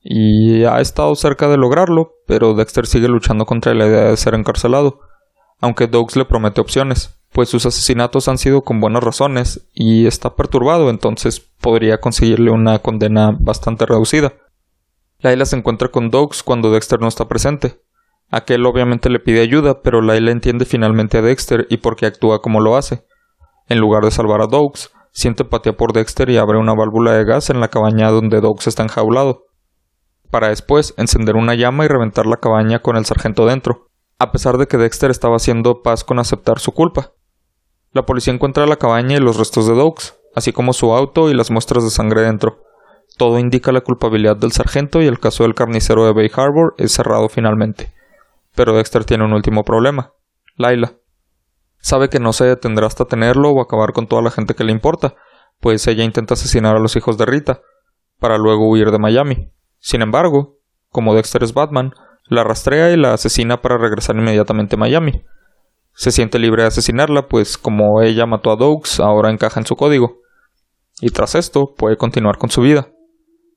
[0.00, 4.34] y ha estado cerca de lograrlo, pero Dexter sigue luchando contra la idea de ser
[4.34, 5.00] encarcelado,
[5.60, 10.34] aunque Dogs le promete opciones, pues sus asesinatos han sido con buenas razones y está
[10.34, 14.32] perturbado, entonces podría conseguirle una condena bastante reducida.
[15.20, 17.80] Laila se encuentra con Dogs cuando Dexter no está presente,
[18.30, 22.42] Aquel obviamente le pide ayuda, pero Laila entiende finalmente a Dexter y por qué actúa
[22.42, 23.06] como lo hace.
[23.68, 27.24] En lugar de salvar a Dogs, siente empatía por Dexter y abre una válvula de
[27.24, 29.46] gas en la cabaña donde Dogs está enjaulado,
[30.30, 33.87] para después encender una llama y reventar la cabaña con el sargento dentro,
[34.18, 37.12] a pesar de que Dexter estaba haciendo paz con aceptar su culpa.
[37.92, 41.34] La policía encuentra la cabaña y los restos de Dogs, así como su auto y
[41.34, 42.64] las muestras de sangre dentro.
[43.16, 46.92] Todo indica la culpabilidad del sargento y el caso del carnicero de Bay Harbor es
[46.92, 47.92] cerrado finalmente.
[48.54, 50.12] Pero Dexter tiene un último problema.
[50.56, 50.94] Laila.
[51.78, 54.72] Sabe que no se detendrá hasta tenerlo o acabar con toda la gente que le
[54.72, 55.14] importa,
[55.60, 57.60] pues ella intenta asesinar a los hijos de Rita,
[58.18, 59.52] para luego huir de Miami.
[59.78, 60.58] Sin embargo,
[60.90, 61.92] como Dexter es Batman,
[62.28, 65.22] la rastrea y la asesina para regresar inmediatamente a Miami.
[65.94, 69.76] Se siente libre de asesinarla, pues como ella mató a Dogs, ahora encaja en su
[69.76, 70.18] código.
[71.00, 72.88] Y tras esto, puede continuar con su vida.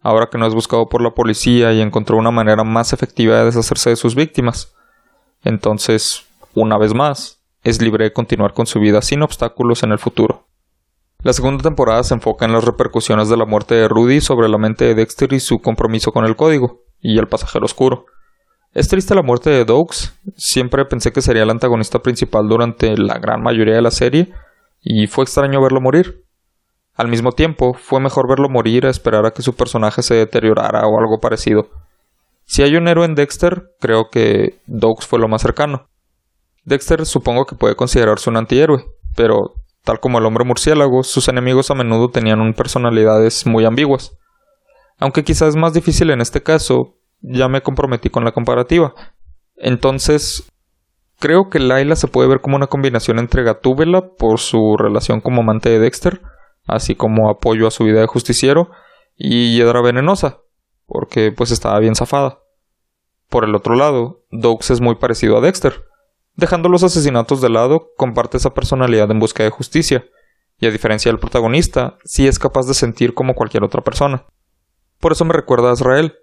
[0.01, 3.45] Ahora que no es buscado por la policía y encontró una manera más efectiva de
[3.45, 4.73] deshacerse de sus víctimas.
[5.43, 9.99] Entonces, una vez más, es libre de continuar con su vida sin obstáculos en el
[9.99, 10.47] futuro.
[11.19, 14.57] La segunda temporada se enfoca en las repercusiones de la muerte de Rudy sobre la
[14.57, 18.05] mente de Dexter y su compromiso con el código, y el pasajero oscuro.
[18.73, 23.19] Es triste la muerte de Dogs, siempre pensé que sería el antagonista principal durante la
[23.19, 24.31] gran mayoría de la serie,
[24.81, 26.23] y fue extraño verlo morir.
[26.95, 30.87] Al mismo tiempo, fue mejor verlo morir a esperar a que su personaje se deteriorara
[30.87, 31.67] o algo parecido.
[32.45, 35.89] Si hay un héroe en Dexter, creo que Dogs fue lo más cercano.
[36.63, 38.85] Dexter supongo que puede considerarse un antihéroe,
[39.17, 39.35] pero
[39.83, 44.17] tal como el hombre murciélago, sus enemigos a menudo tenían personalidades muy ambiguas.
[44.97, 48.93] Aunque quizás es más difícil en este caso, ya me comprometí con la comparativa.
[49.55, 50.51] Entonces,
[51.19, 55.41] creo que Laila se puede ver como una combinación entre Gatúbela por su relación como
[55.41, 56.21] amante de Dexter,
[56.65, 58.71] así como apoyo a su vida de justiciero,
[59.15, 60.39] y Hiedra Venenosa,
[60.85, 62.39] porque pues estaba bien zafada.
[63.29, 65.85] Por el otro lado, Dogs es muy parecido a Dexter.
[66.35, 70.05] Dejando los asesinatos de lado, comparte esa personalidad en busca de justicia,
[70.59, 74.25] y a diferencia del protagonista, sí es capaz de sentir como cualquier otra persona.
[74.99, 76.15] Por eso me recuerda a Azrael,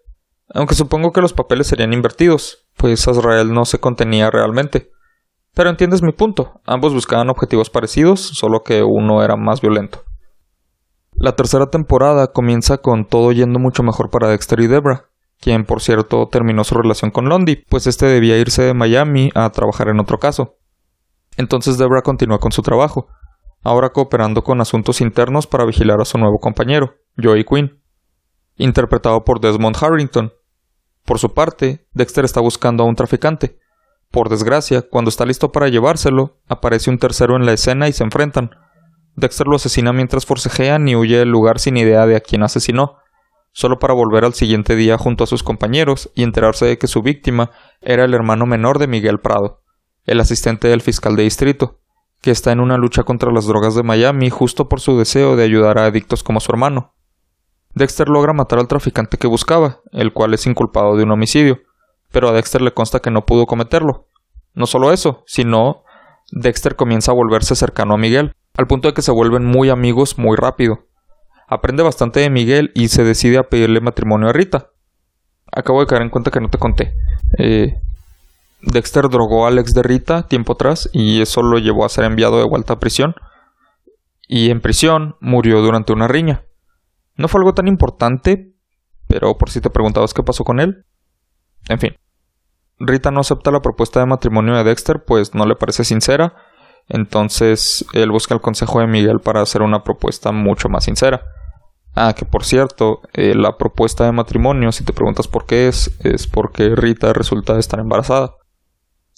[0.55, 4.91] aunque supongo que los papeles serían invertidos, pues Azrael no se contenía realmente.
[5.55, 10.05] Pero entiendes mi punto, ambos buscaban objetivos parecidos, solo que uno era más violento.
[11.15, 15.07] La tercera temporada comienza con todo yendo mucho mejor para Dexter y Debra,
[15.41, 19.51] quien por cierto terminó su relación con Londi, pues este debía irse de Miami a
[19.51, 20.57] trabajar en otro caso.
[21.37, 23.09] Entonces Debra continúa con su trabajo,
[23.65, 27.83] ahora cooperando con asuntos internos para vigilar a su nuevo compañero, Joey Quinn,
[28.57, 30.33] interpretado por Desmond Harrington.
[31.09, 33.59] Por su parte, Dexter está buscando a un traficante.
[34.11, 38.05] Por desgracia, cuando está listo para llevárselo, aparece un tercero en la escena y se
[38.05, 38.51] enfrentan.
[39.17, 42.99] Dexter lo asesina mientras forcejean y huye del lugar sin idea de a quién asesinó
[43.53, 47.01] solo para volver al siguiente día junto a sus compañeros y enterarse de que su
[47.01, 49.63] víctima era el hermano menor de Miguel Prado,
[50.05, 51.81] el asistente del fiscal de distrito,
[52.21, 55.45] que está en una lucha contra las drogas de Miami justo por su deseo de
[55.45, 56.98] ayudar a adictos como su hermano.
[57.79, 61.61] Dexter logra matar al traficante que buscaba, el cual es inculpado de un homicidio,
[62.11, 64.09] pero a Dexter le consta que no pudo cometerlo.
[64.55, 65.85] No solo eso, sino
[66.33, 70.19] Dexter comienza a volverse cercano a Miguel, al punto de que se vuelven muy amigos
[70.19, 70.87] muy rápido.
[71.47, 74.71] Aprende bastante de Miguel y se decide a pedirle matrimonio a Rita.
[75.53, 76.95] Acabo de caer en cuenta que no te conté.
[77.39, 77.81] Eh,
[78.61, 82.39] Dexter drogó al ex de Rita tiempo atrás y eso lo llevó a ser enviado
[82.39, 83.15] de vuelta a prisión.
[84.27, 86.43] Y en prisión murió durante una riña.
[87.19, 88.55] No fue algo tan importante,
[89.09, 90.87] pero por si te preguntabas qué pasó con él.
[91.69, 91.95] En fin.
[92.79, 96.37] Rita no acepta la propuesta de matrimonio de Dexter, pues no le parece sincera.
[96.89, 101.23] Entonces él busca el consejo de Miguel para hacer una propuesta mucho más sincera.
[101.95, 105.91] Ah, que por cierto, eh, la propuesta de matrimonio, si te preguntas por qué es,
[106.05, 108.37] es porque Rita resulta estar embarazada.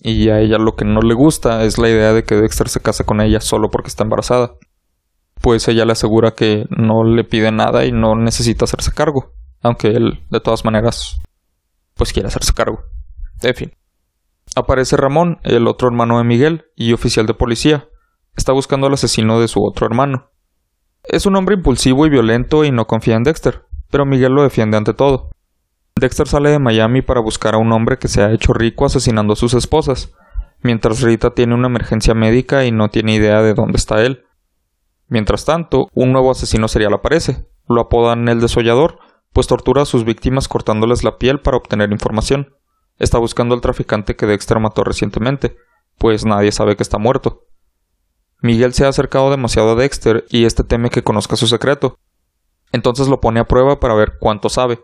[0.03, 2.81] Y a ella lo que no le gusta es la idea de que Dexter se
[2.81, 4.55] case con ella solo porque está embarazada.
[5.41, 9.33] Pues ella le asegura que no le pide nada y no necesita hacerse cargo.
[9.63, 11.21] Aunque él, de todas maneras,
[11.95, 12.81] pues quiere hacerse cargo.
[13.43, 13.73] En fin.
[14.57, 17.89] Aparece Ramón, el otro hermano de Miguel y oficial de policía.
[18.37, 20.31] Está buscando al asesino de su otro hermano.
[21.05, 24.77] Es un hombre impulsivo y violento y no confía en Dexter, pero Miguel lo defiende
[24.77, 25.31] ante todo.
[25.97, 29.33] Dexter sale de Miami para buscar a un hombre que se ha hecho rico asesinando
[29.33, 30.13] a sus esposas,
[30.63, 34.25] mientras Rita tiene una emergencia médica y no tiene idea de dónde está él.
[35.11, 37.47] Mientras tanto, un nuevo asesino serial aparece.
[37.69, 38.99] Lo apodan el desollador,
[39.33, 42.55] pues tortura a sus víctimas cortándoles la piel para obtener información.
[42.97, 45.57] Está buscando al traficante que Dexter mató recientemente,
[45.99, 47.45] pues nadie sabe que está muerto.
[48.41, 51.99] Miguel se ha acercado demasiado a Dexter y este teme que conozca su secreto.
[52.73, 54.81] Entonces lo pone a prueba para ver cuánto sabe.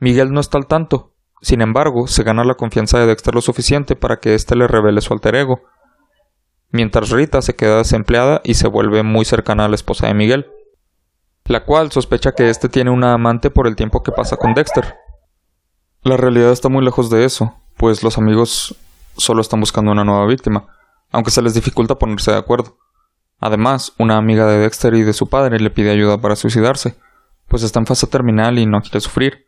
[0.00, 3.96] Miguel no está al tanto, sin embargo, se gana la confianza de Dexter lo suficiente
[3.96, 5.60] para que éste le revele su alter ego,
[6.74, 10.46] mientras Rita se queda desempleada y se vuelve muy cercana a la esposa de Miguel,
[11.46, 14.96] la cual sospecha que éste tiene una amante por el tiempo que pasa con Dexter.
[16.02, 18.76] La realidad está muy lejos de eso, pues los amigos
[19.16, 20.66] solo están buscando una nueva víctima,
[21.10, 22.76] aunque se les dificulta ponerse de acuerdo.
[23.40, 26.96] Además, una amiga de Dexter y de su padre le pide ayuda para suicidarse,
[27.48, 29.44] pues está en fase terminal y no quiere sufrir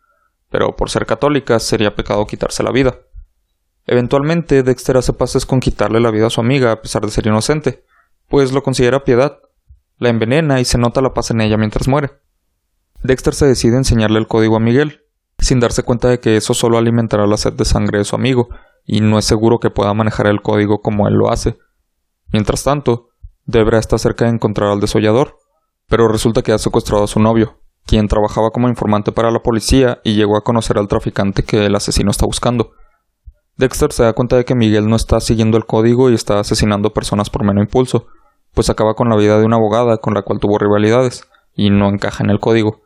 [0.50, 2.96] pero por ser católica sería pecado quitarse la vida.
[3.86, 7.26] Eventualmente Dexter hace pases con quitarle la vida a su amiga a pesar de ser
[7.26, 7.84] inocente,
[8.28, 9.38] pues lo considera piedad.
[9.98, 12.10] La envenena y se nota la paz en ella mientras muere.
[13.02, 15.02] Dexter se decide enseñarle el código a Miguel,
[15.38, 18.48] sin darse cuenta de que eso solo alimentará la sed de sangre de su amigo,
[18.84, 21.56] y no es seguro que pueda manejar el código como él lo hace.
[22.32, 23.08] Mientras tanto,
[23.44, 25.38] Debra está cerca de encontrar al desollador,
[25.88, 30.00] pero resulta que ha secuestrado a su novio, quien trabajaba como informante para la policía
[30.02, 32.72] y llegó a conocer al traficante que el asesino está buscando.
[33.58, 36.92] Dexter se da cuenta de que Miguel no está siguiendo el código y está asesinando
[36.92, 38.06] personas por mero impulso,
[38.52, 41.88] pues acaba con la vida de una abogada con la cual tuvo rivalidades, y no
[41.88, 42.82] encaja en el código.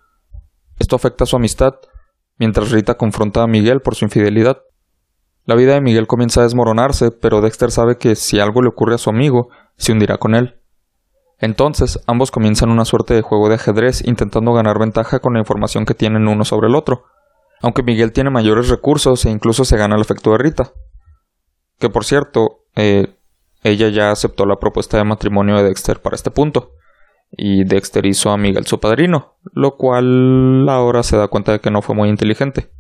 [0.79, 1.75] Esto afecta a su amistad,
[2.39, 4.63] mientras Rita confronta a Miguel por su infidelidad.
[5.45, 8.95] La vida de Miguel comienza a desmoronarse, pero Dexter sabe que si algo le ocurre
[8.95, 10.61] a su amigo, se hundirá con él.
[11.39, 15.85] Entonces, ambos comienzan una suerte de juego de ajedrez intentando ganar ventaja con la información
[15.85, 17.07] que tienen uno sobre el otro,
[17.61, 20.73] aunque Miguel tiene mayores recursos e incluso se gana el efecto de Rita.
[21.79, 23.15] Que por cierto, eh,
[23.63, 26.73] ella ya aceptó la propuesta de matrimonio de Dexter para este punto,
[27.31, 31.71] y Dexter hizo a Miguel su padrino, lo cual ahora se da cuenta de que
[31.71, 32.71] no fue muy inteligente.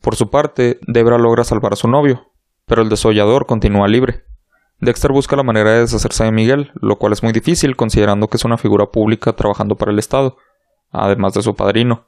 [0.00, 2.32] Por su parte, Debra logra salvar a su novio,
[2.66, 4.24] pero el desollador continúa libre.
[4.80, 8.36] Dexter busca la manera de deshacerse de Miguel, lo cual es muy difícil considerando que
[8.36, 10.36] es una figura pública trabajando para el Estado,
[10.90, 12.06] además de su padrino.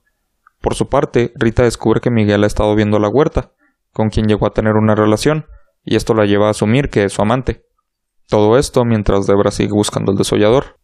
[0.61, 3.53] Por su parte, Rita descubre que Miguel ha estado viendo a la huerta,
[3.93, 5.47] con quien llegó a tener una relación,
[5.85, 7.65] y esto la lleva a asumir que es su amante.
[8.29, 10.79] Todo esto mientras Debra sigue buscando al desollador.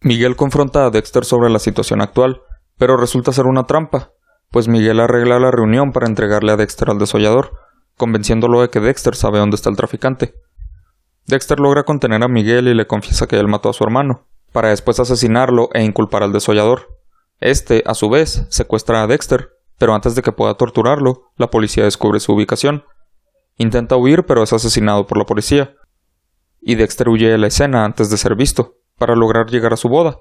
[0.00, 2.42] Miguel confronta a Dexter sobre la situación actual,
[2.76, 4.12] pero resulta ser una trampa,
[4.50, 7.52] pues Miguel arregla la reunión para entregarle a Dexter al desollador,
[7.96, 10.34] convenciéndolo de que Dexter sabe dónde está el traficante.
[11.26, 14.68] Dexter logra contener a Miguel y le confiesa que él mató a su hermano, para
[14.68, 16.93] después asesinarlo e inculpar al desollador.
[17.44, 21.84] Este, a su vez, secuestra a Dexter, pero antes de que pueda torturarlo, la policía
[21.84, 22.84] descubre su ubicación.
[23.58, 25.74] Intenta huir, pero es asesinado por la policía.
[26.62, 29.90] Y Dexter huye de la escena antes de ser visto, para lograr llegar a su
[29.90, 30.16] boda.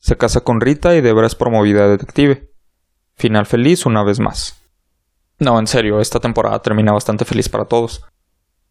[0.00, 2.50] Se casa con Rita y Debra es promovida a detective.
[3.14, 4.60] Final feliz una vez más.
[5.38, 8.04] No, en serio, esta temporada termina bastante feliz para todos.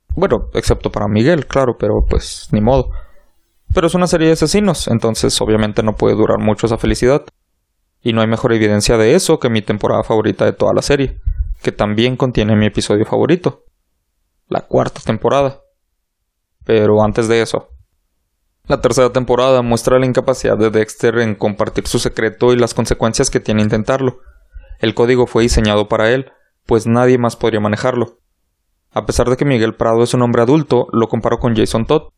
[0.09, 2.91] Bueno, excepto para Miguel, claro, pero pues ni modo.
[3.73, 7.23] Pero es una serie de asesinos, entonces obviamente no puede durar mucho esa felicidad.
[8.05, 11.19] Y no hay mejor evidencia de eso que mi temporada favorita de toda la serie,
[11.63, 13.63] que también contiene mi episodio favorito,
[14.47, 15.61] la cuarta temporada.
[16.65, 17.69] Pero antes de eso,
[18.67, 23.31] la tercera temporada muestra la incapacidad de Dexter en compartir su secreto y las consecuencias
[23.31, 24.19] que tiene intentarlo.
[24.77, 26.31] El código fue diseñado para él,
[26.67, 28.19] pues nadie más podría manejarlo.
[28.91, 32.09] A pesar de que Miguel Prado es un hombre adulto, lo comparo con Jason Todd,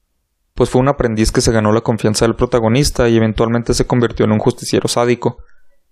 [0.53, 4.25] pues fue un aprendiz que se ganó la confianza del protagonista y eventualmente se convirtió
[4.25, 5.37] en un justiciero sádico,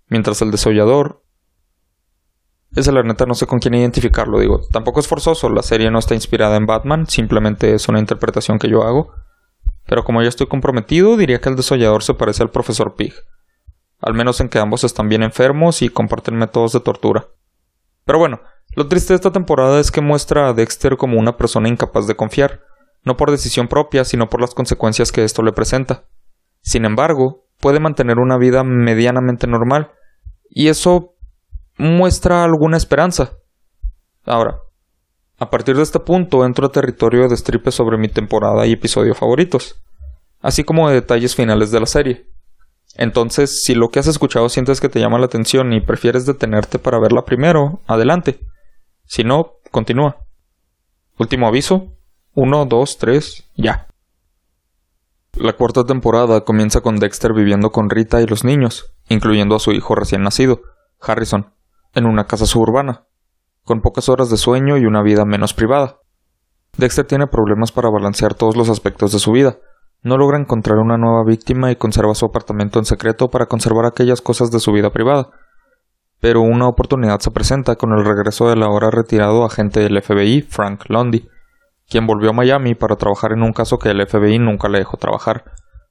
[0.08, 1.22] mientras el desollador...
[2.76, 6.00] Esa la neta no sé con quién identificarlo, digo, tampoco es forzoso, la serie no
[6.00, 9.14] está inspirada en Batman, simplemente es una interpretación que yo hago,
[9.86, 13.14] pero como ya estoy comprometido, diría que el desollador se parece al profesor Pig,
[14.02, 17.28] al menos en que ambos están bien enfermos y comparten métodos de tortura.
[18.04, 18.42] Pero bueno,
[18.76, 22.16] lo triste de esta temporada es que muestra a Dexter como una persona incapaz de
[22.16, 22.62] confiar,
[23.04, 26.06] no por decisión propia, sino por las consecuencias que esto le presenta.
[26.62, 29.92] Sin embargo, puede mantener una vida medianamente normal,
[30.50, 31.16] y eso
[31.78, 33.34] muestra alguna esperanza.
[34.26, 34.60] Ahora,
[35.38, 39.14] a partir de este punto entro a territorio de destripe sobre mi temporada y episodio
[39.14, 39.84] favoritos,
[40.42, 42.28] así como de detalles finales de la serie.
[42.96, 46.80] Entonces, si lo que has escuchado sientes que te llama la atención y prefieres detenerte
[46.80, 48.40] para verla primero, adelante.
[49.04, 50.18] Si no, continúa.
[51.20, 51.92] Último aviso.
[52.34, 53.88] Uno, dos, tres, ya.
[55.36, 59.74] La cuarta temporada comienza con Dexter viviendo con Rita y los niños, incluyendo a su
[59.74, 60.62] hijo recién nacido,
[61.02, 61.52] Harrison,
[61.94, 63.04] en una casa suburbana.
[63.64, 65.98] con pocas horas de sueño y una vida menos privada.
[66.78, 69.58] Dexter tiene problemas para balancear todos los aspectos de su vida.
[70.04, 74.22] No logra encontrar una nueva víctima y conserva su apartamento en secreto para conservar aquellas
[74.22, 75.30] cosas de su vida privada.
[76.20, 80.84] Pero una oportunidad se presenta con el regreso del ahora retirado agente del FBI, Frank
[80.90, 81.28] Lundy,
[81.90, 84.98] quien volvió a Miami para trabajar en un caso que el FBI nunca le dejó
[84.98, 85.44] trabajar,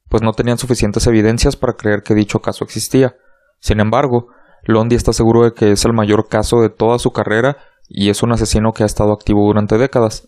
[0.09, 3.15] pues no tenían suficientes evidencias para creer que dicho caso existía.
[3.59, 4.27] Sin embargo,
[4.63, 8.23] Lundy está seguro de que es el mayor caso de toda su carrera y es
[8.23, 10.27] un asesino que ha estado activo durante décadas,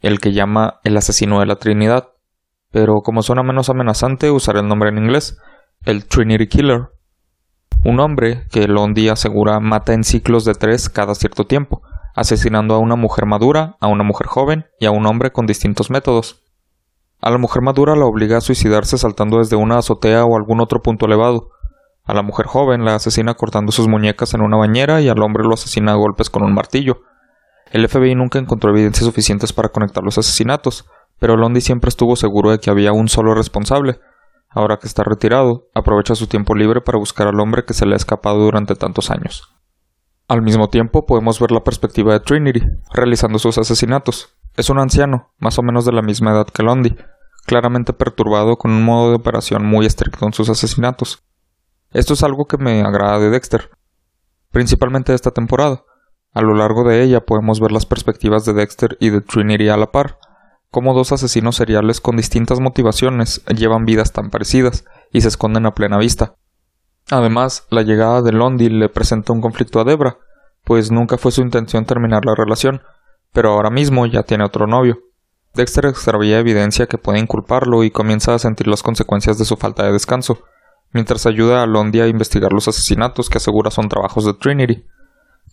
[0.00, 2.08] el que llama el asesino de la Trinidad,
[2.70, 5.38] pero como suena menos amenazante usaré el nombre en inglés,
[5.84, 6.88] el Trinity Killer.
[7.84, 11.82] Un hombre que Lundy asegura mata en ciclos de tres cada cierto tiempo,
[12.18, 15.88] asesinando a una mujer madura, a una mujer joven y a un hombre con distintos
[15.88, 16.42] métodos.
[17.20, 20.82] A la mujer madura la obliga a suicidarse saltando desde una azotea o algún otro
[20.82, 21.50] punto elevado.
[22.04, 25.44] A la mujer joven la asesina cortando sus muñecas en una bañera y al hombre
[25.44, 27.02] lo asesina a golpes con un martillo.
[27.70, 30.86] El FBI nunca encontró evidencias suficientes para conectar los asesinatos,
[31.20, 34.00] pero Londi siempre estuvo seguro de que había un solo responsable.
[34.50, 37.92] Ahora que está retirado, aprovecha su tiempo libre para buscar al hombre que se le
[37.92, 39.57] ha escapado durante tantos años.
[40.28, 42.60] Al mismo tiempo podemos ver la perspectiva de Trinity,
[42.92, 44.36] realizando sus asesinatos.
[44.58, 46.94] Es un anciano, más o menos de la misma edad que Lundy,
[47.46, 51.24] claramente perturbado con un modo de operación muy estricto en sus asesinatos.
[51.92, 53.70] Esto es algo que me agrada de Dexter,
[54.50, 55.84] principalmente esta temporada.
[56.34, 59.78] A lo largo de ella podemos ver las perspectivas de Dexter y de Trinity a
[59.78, 60.18] la par,
[60.70, 65.72] cómo dos asesinos seriales con distintas motivaciones llevan vidas tan parecidas y se esconden a
[65.72, 66.34] plena vista.
[67.10, 70.18] Además, la llegada de Lundy le presenta un conflicto a Debra,
[70.64, 72.82] pues nunca fue su intención terminar la relación,
[73.32, 74.98] pero ahora mismo ya tiene otro novio.
[75.54, 79.84] Dexter extravía evidencia que puede inculparlo y comienza a sentir las consecuencias de su falta
[79.84, 80.40] de descanso,
[80.92, 84.84] mientras ayuda a Lundy a investigar los asesinatos que asegura son trabajos de Trinity.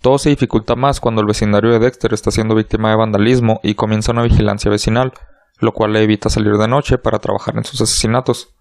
[0.01, 3.75] Todo se dificulta más cuando el vecindario de Dexter está siendo víctima de vandalismo y
[3.75, 5.13] comienza una vigilancia vecinal,
[5.59, 8.53] lo cual le evita salir de noche para trabajar en sus asesinatos.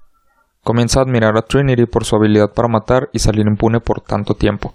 [0.65, 4.35] Comienza a admirar a Trinity por su habilidad para matar y salir impune por tanto
[4.35, 4.75] tiempo.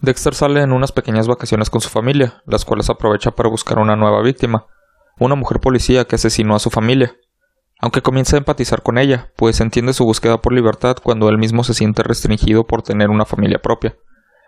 [0.00, 3.96] Dexter sale en unas pequeñas vacaciones con su familia, las cuales aprovecha para buscar una
[3.96, 4.66] nueva víctima,
[5.18, 7.16] una mujer policía que asesinó a su familia.
[7.80, 11.64] Aunque comienza a empatizar con ella, pues entiende su búsqueda por libertad cuando él mismo
[11.64, 13.96] se siente restringido por tener una familia propia,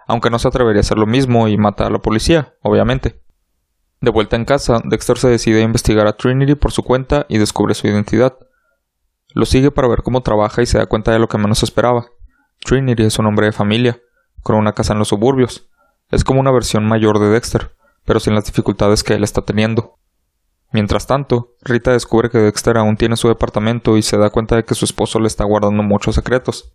[0.06, 3.22] aunque no se atrevería a hacer lo mismo y mata a la policía, obviamente.
[4.02, 7.38] De vuelta en casa, Dexter se decide a investigar a Trinity por su cuenta y
[7.38, 8.36] descubre su identidad.
[9.34, 12.06] Lo sigue para ver cómo trabaja y se da cuenta de lo que menos esperaba.
[12.64, 14.00] Trinity es un hombre de familia,
[14.42, 15.68] con una casa en los suburbios.
[16.10, 17.70] Es como una versión mayor de Dexter,
[18.04, 19.98] pero sin las dificultades que él está teniendo.
[20.72, 24.64] Mientras tanto, Rita descubre que Dexter aún tiene su departamento y se da cuenta de
[24.64, 26.74] que su esposo le está guardando muchos secretos.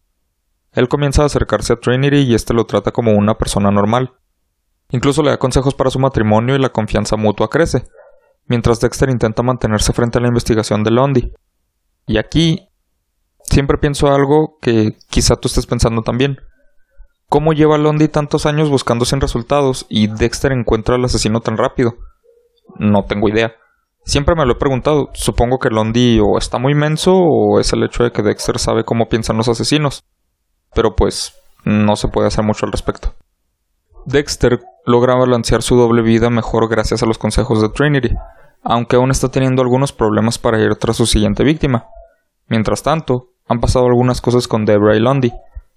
[0.74, 4.14] Él comienza a acercarse a Trinity y este lo trata como una persona normal.
[4.90, 7.88] Incluso le da consejos para su matrimonio y la confianza mutua crece,
[8.48, 11.34] mientras Dexter intenta mantenerse frente a la investigación de Lundy.
[12.06, 12.70] Y aquí
[13.44, 16.38] siempre pienso algo que quizá tú estés pensando también.
[17.30, 21.96] ¿Cómo lleva Lundy tantos años buscando sin resultados y Dexter encuentra al asesino tan rápido?
[22.78, 23.54] No tengo idea.
[24.04, 25.10] Siempre me lo he preguntado.
[25.14, 28.84] Supongo que Lundy o está muy menso o es el hecho de que Dexter sabe
[28.84, 30.04] cómo piensan los asesinos.
[30.76, 31.34] Pero pues
[31.64, 33.16] no se puede hacer mucho al respecto.
[34.06, 38.16] Dexter logra balancear su doble vida mejor gracias a los consejos de Trinity,
[38.66, 41.86] aunque aún está teniendo algunos problemas para ir tras su siguiente víctima.
[42.48, 45.32] Mientras tanto, han pasado algunas cosas con Debra y Lundy.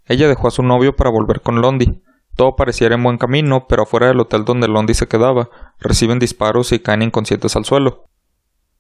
[0.07, 2.03] Ella dejó a su novio para volver con Lundy.
[2.35, 6.73] Todo pareciera en buen camino, pero afuera del hotel donde Lundy se quedaba, reciben disparos
[6.73, 8.05] y caen inconscientes al suelo.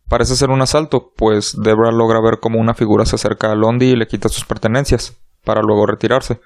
[0.09, 3.91] Parece ser un asalto, pues Debra logra ver cómo una figura se acerca a Lundy
[3.91, 6.41] y le quita sus pertenencias, para luego retirarse.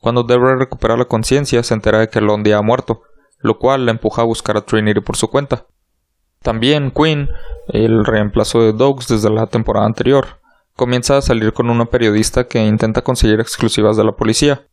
[0.00, 3.02] Cuando Debra recupera la conciencia, se entera de que Lundy ha muerto,
[3.40, 5.66] lo cual la empuja a buscar a Trinity por su cuenta.
[6.44, 7.30] También Quinn,
[7.68, 10.42] el reemplazo de Dogs desde la temporada anterior,
[10.76, 14.66] comienza a salir con una periodista que intenta conseguir exclusivas de la policía,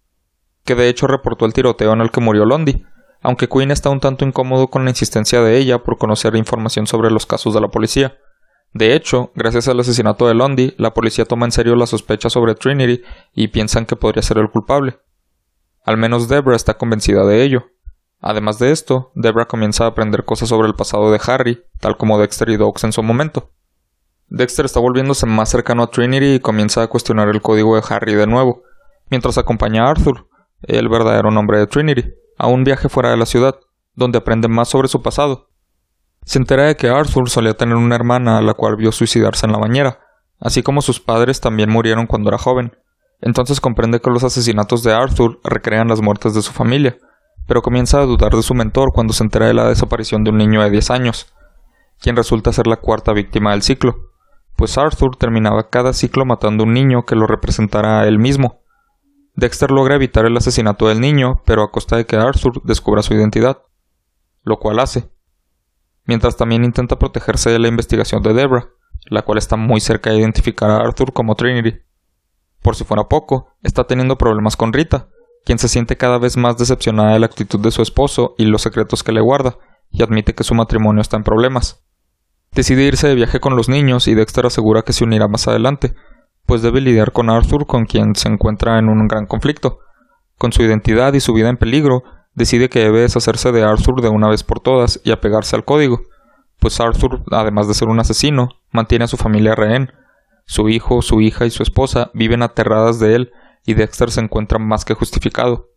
[0.65, 2.85] que de hecho reportó el tiroteo en el que murió Lundy,
[3.21, 7.09] aunque Quinn está un tanto incómodo con la insistencia de ella por conocer información sobre
[7.09, 8.17] los casos de la policía.
[8.73, 12.53] De hecho, gracias al asesinato de Lundy, la policía toma en serio la sospecha sobre
[12.53, 13.01] Trinity
[13.33, 14.99] y piensan que podría ser el culpable.
[15.85, 17.67] Al menos Debra está convencida de ello.
[18.21, 22.19] Además de esto, Debra comienza a aprender cosas sobre el pasado de Harry, tal como
[22.19, 23.49] Dexter y Dogs en su momento.
[24.27, 28.13] Dexter está volviéndose más cercano a Trinity y comienza a cuestionar el código de Harry
[28.13, 28.61] de nuevo,
[29.09, 30.27] mientras acompaña a Arthur,
[30.61, 33.55] el verdadero nombre de Trinity, a un viaje fuera de la ciudad,
[33.95, 35.49] donde aprende más sobre su pasado.
[36.23, 39.51] Se entera de que Arthur solía tener una hermana a la cual vio suicidarse en
[39.51, 39.99] la bañera,
[40.39, 42.77] así como sus padres también murieron cuando era joven.
[43.19, 46.97] Entonces comprende que los asesinatos de Arthur recrean las muertes de su familia,
[47.47, 50.37] pero comienza a dudar de su mentor cuando se entera de la desaparición de un
[50.37, 51.33] niño de 10 años,
[51.99, 54.11] quien resulta ser la cuarta víctima del ciclo,
[54.55, 58.61] pues Arthur terminaba cada ciclo matando un niño que lo representara a él mismo.
[59.35, 63.13] Dexter logra evitar el asesinato del niño, pero a costa de que Arthur descubra su
[63.13, 63.63] identidad,
[64.43, 65.09] lo cual hace,
[66.05, 68.69] mientras también intenta protegerse de la investigación de Debra,
[69.05, 71.79] la cual está muy cerca de identificar a Arthur como Trinity.
[72.61, 75.09] Por si fuera poco, está teniendo problemas con Rita,
[75.45, 78.61] quien se siente cada vez más decepcionada de la actitud de su esposo y los
[78.61, 79.57] secretos que le guarda,
[79.89, 81.83] y admite que su matrimonio está en problemas.
[82.51, 85.95] Decide irse de viaje con los niños y Dexter asegura que se unirá más adelante,
[86.45, 89.79] pues debe lidiar con Arthur con quien se encuentra en un gran conflicto.
[90.37, 94.09] Con su identidad y su vida en peligro, decide que debe deshacerse de Arthur de
[94.09, 96.01] una vez por todas y apegarse al código,
[96.61, 99.91] pues Arthur, además de ser un asesino, mantiene a su familia rehén.
[100.45, 103.31] Su hijo, su hija y su esposa viven aterradas de él
[103.65, 105.69] y Dexter se encuentra más que justificado,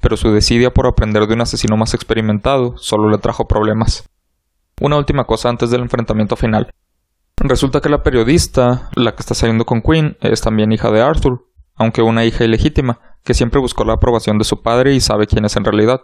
[0.00, 4.08] pero su desidia por aprender de un asesino más experimentado solo le trajo problemas.
[4.80, 6.72] Una última cosa antes del enfrentamiento final.
[7.36, 11.46] Resulta que la periodista, la que está saliendo con Quinn, es también hija de Arthur,
[11.74, 15.44] aunque una hija ilegítima, que siempre buscó la aprobación de su padre y sabe quién
[15.44, 16.02] es en realidad.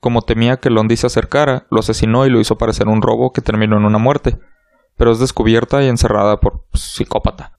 [0.00, 3.40] Como temía que Londi se acercara, lo asesinó y lo hizo parecer un robo que
[3.40, 4.38] terminó en una muerte,
[4.96, 7.58] pero es descubierta y encerrada por psicópata.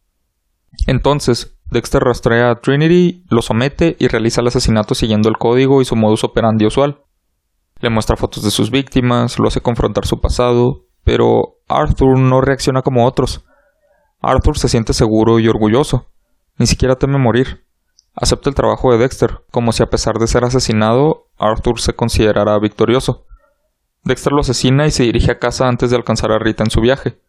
[0.86, 5.86] Entonces, Dexter rastrea a Trinity, lo somete y realiza el asesinato siguiendo el código y
[5.86, 7.02] su modus operandi usual.
[7.80, 12.82] Le muestra fotos de sus víctimas, lo hace confrontar su pasado, pero Arthur no reacciona
[12.82, 13.44] como otros.
[14.22, 16.08] Arthur se siente seguro y orgulloso.
[16.58, 17.68] Ni siquiera teme morir
[18.18, 22.58] acepta el trabajo de Dexter, como si a pesar de ser asesinado, Arthur se considerara
[22.60, 23.26] victorioso.
[24.04, 26.82] Dexter lo asesina y se dirige a casa antes de alcanzar a Rita en su
[26.82, 27.20] viaje.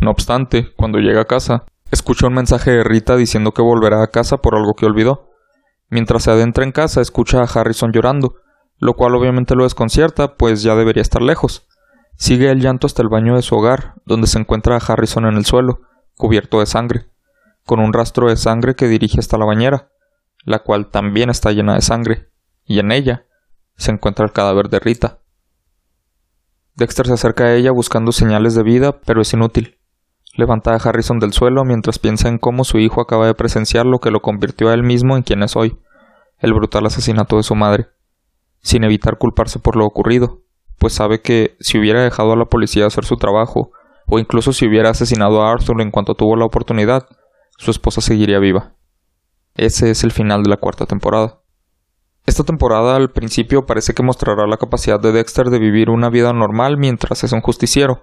[0.00, 1.64] No obstante, cuando llega a casa,
[1.94, 5.30] escucha un mensaje de Rita diciendo que volverá a casa por algo que olvidó.
[5.88, 8.36] Mientras se adentra en casa, escucha a Harrison llorando,
[8.78, 11.66] lo cual obviamente lo desconcierta, pues ya debería estar lejos.
[12.16, 15.36] Sigue el llanto hasta el baño de su hogar, donde se encuentra a Harrison en
[15.36, 15.80] el suelo,
[16.16, 17.06] cubierto de sangre,
[17.64, 19.88] con un rastro de sangre que dirige hasta la bañera
[20.44, 22.30] la cual también está llena de sangre,
[22.64, 23.26] y en ella
[23.76, 25.20] se encuentra el cadáver de Rita.
[26.74, 29.73] Dexter se acerca a ella buscando señales de vida, pero es inútil.
[30.36, 34.00] Levanta a Harrison del suelo mientras piensa en cómo su hijo acaba de presenciar lo
[34.00, 35.78] que lo convirtió a él mismo en quien es hoy,
[36.38, 37.86] el brutal asesinato de su madre,
[38.60, 40.42] sin evitar culparse por lo ocurrido,
[40.78, 43.70] pues sabe que si hubiera dejado a la policía hacer su trabajo,
[44.06, 47.06] o incluso si hubiera asesinado a Arthur en cuanto tuvo la oportunidad,
[47.56, 48.74] su esposa seguiría viva.
[49.54, 51.40] Ese es el final de la cuarta temporada.
[52.26, 56.32] Esta temporada al principio parece que mostrará la capacidad de Dexter de vivir una vida
[56.32, 58.02] normal mientras es un justiciero.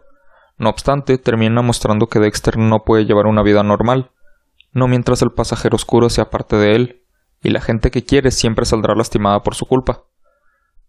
[0.61, 4.11] No obstante, termina mostrando que Dexter no puede llevar una vida normal,
[4.71, 7.01] no mientras el pasajero oscuro sea parte de él,
[7.41, 10.03] y la gente que quiere siempre saldrá lastimada por su culpa.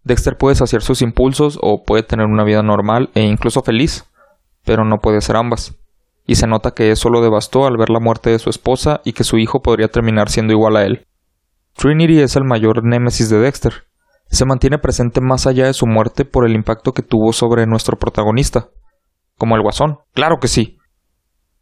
[0.04, 4.04] Dexter puede saciar sus impulsos o puede tener una vida normal e incluso feliz,
[4.64, 5.74] pero no puede ser ambas
[6.26, 9.12] y se nota que eso lo devastó al ver la muerte de su esposa y
[9.12, 11.06] que su hijo podría terminar siendo igual a él.
[11.74, 13.84] Trinity es el mayor némesis de Dexter.
[14.28, 17.98] Se mantiene presente más allá de su muerte por el impacto que tuvo sobre nuestro
[17.98, 18.68] protagonista.
[19.38, 19.98] Como el guasón.
[20.14, 20.78] Claro que sí.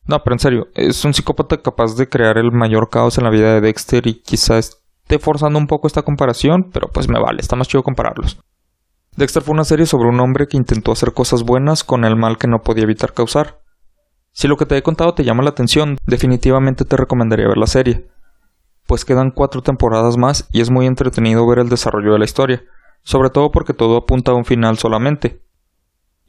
[0.07, 3.31] No, pero en serio, es un psicópata capaz de crear el mayor caos en la
[3.31, 7.41] vida de Dexter y quizá esté forzando un poco esta comparación, pero pues me vale,
[7.41, 8.41] está más chido compararlos.
[9.17, 12.39] Dexter fue una serie sobre un hombre que intentó hacer cosas buenas con el mal
[12.39, 13.61] que no podía evitar causar.
[14.33, 17.67] Si lo que te he contado te llama la atención, definitivamente te recomendaría ver la
[17.67, 18.09] serie,
[18.87, 22.63] pues quedan cuatro temporadas más y es muy entretenido ver el desarrollo de la historia,
[23.03, 25.43] sobre todo porque todo apunta a un final solamente.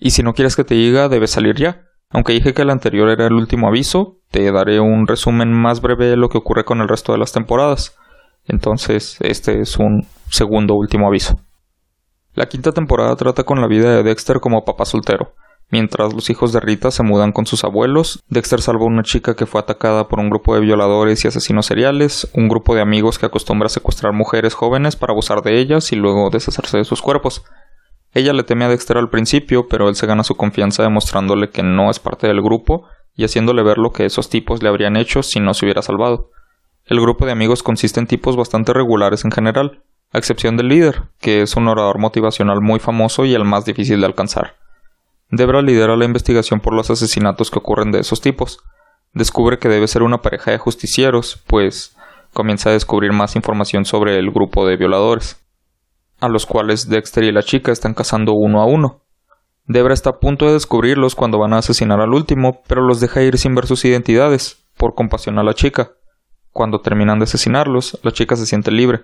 [0.01, 1.83] Y si no quieres que te diga, debes salir ya.
[2.09, 6.07] Aunque dije que el anterior era el último aviso, te daré un resumen más breve
[6.07, 7.95] de lo que ocurre con el resto de las temporadas.
[8.45, 11.39] Entonces, este es un segundo último aviso.
[12.33, 15.35] La quinta temporada trata con la vida de Dexter como papá soltero,
[15.71, 19.35] Mientras los hijos de Rita se mudan con sus abuelos, Dexter salva a una chica
[19.37, 23.17] que fue atacada por un grupo de violadores y asesinos seriales, un grupo de amigos
[23.17, 27.01] que acostumbra a secuestrar mujeres jóvenes para abusar de ellas y luego deshacerse de sus
[27.01, 27.45] cuerpos.
[28.13, 31.63] Ella le teme a Dexter al principio, pero él se gana su confianza demostrándole que
[31.63, 32.85] no es parte del grupo
[33.15, 36.29] y haciéndole ver lo que esos tipos le habrían hecho si no se hubiera salvado.
[36.85, 41.03] El grupo de amigos consiste en tipos bastante regulares en general, a excepción del líder,
[41.19, 44.55] que es un orador motivacional muy famoso y el más difícil de alcanzar.
[45.29, 48.59] Debra lidera la investigación por los asesinatos que ocurren de esos tipos.
[49.13, 51.95] Descubre que debe ser una pareja de justicieros, pues
[52.33, 55.40] comienza a descubrir más información sobre el grupo de violadores,
[56.21, 59.01] a los cuales Dexter y la chica están cazando uno a uno.
[59.65, 63.21] Debra está a punto de descubrirlos cuando van a asesinar al último, pero los deja
[63.23, 65.91] ir sin ver sus identidades, por compasión a la chica.
[66.51, 69.01] Cuando terminan de asesinarlos, la chica se siente libre.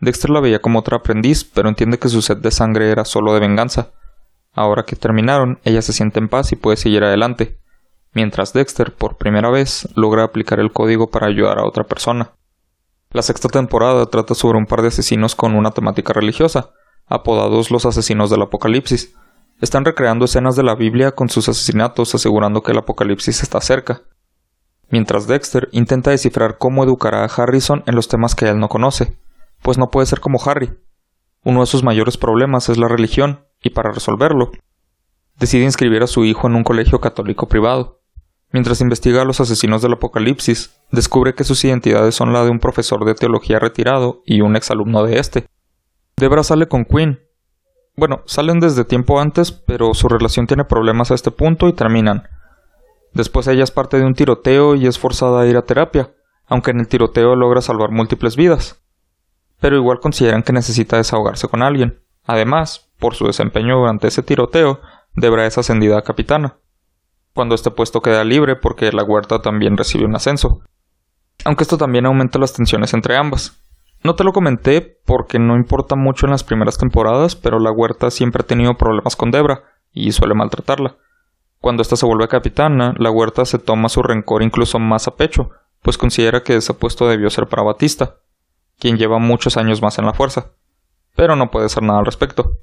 [0.00, 3.34] Dexter la veía como otra aprendiz, pero entiende que su sed de sangre era solo
[3.34, 3.90] de venganza.
[4.52, 7.58] Ahora que terminaron, ella se siente en paz y puede seguir adelante,
[8.12, 12.32] mientras Dexter, por primera vez, logra aplicar el código para ayudar a otra persona.
[13.12, 16.70] La sexta temporada trata sobre un par de asesinos con una temática religiosa,
[17.06, 19.14] apodados los asesinos del apocalipsis.
[19.60, 24.00] Están recreando escenas de la Biblia con sus asesinatos asegurando que el apocalipsis está cerca.
[24.88, 29.18] Mientras Dexter intenta descifrar cómo educará a Harrison en los temas que él no conoce,
[29.60, 30.72] pues no puede ser como Harry.
[31.44, 34.52] Uno de sus mayores problemas es la religión, y para resolverlo,
[35.38, 38.01] decide inscribir a su hijo en un colegio católico privado.
[38.52, 42.58] Mientras investiga a los asesinos del apocalipsis, descubre que sus identidades son la de un
[42.58, 45.46] profesor de teología retirado y un exalumno de este.
[46.16, 47.20] Debra sale con Quinn.
[47.96, 52.28] Bueno, salen desde tiempo antes, pero su relación tiene problemas a este punto y terminan.
[53.14, 56.12] Después ella es parte de un tiroteo y es forzada a ir a terapia,
[56.46, 58.82] aunque en el tiroteo logra salvar múltiples vidas.
[59.60, 62.02] Pero igual consideran que necesita desahogarse con alguien.
[62.24, 64.80] Además, por su desempeño durante ese tiroteo,
[65.14, 66.58] Debra es ascendida a capitana.
[67.34, 70.60] Cuando este puesto queda libre porque la huerta también recibe un ascenso.
[71.44, 73.62] Aunque esto también aumenta las tensiones entre ambas.
[74.04, 78.10] No te lo comenté porque no importa mucho en las primeras temporadas, pero la huerta
[78.10, 79.62] siempre ha tenido problemas con Debra
[79.92, 80.96] y suele maltratarla.
[81.60, 85.50] Cuando ésta se vuelve capitana, la huerta se toma su rencor incluso más a pecho,
[85.80, 88.16] pues considera que ese puesto debió ser para Batista,
[88.78, 90.50] quien lleva muchos años más en la fuerza,
[91.14, 92.58] pero no puede hacer nada al respecto.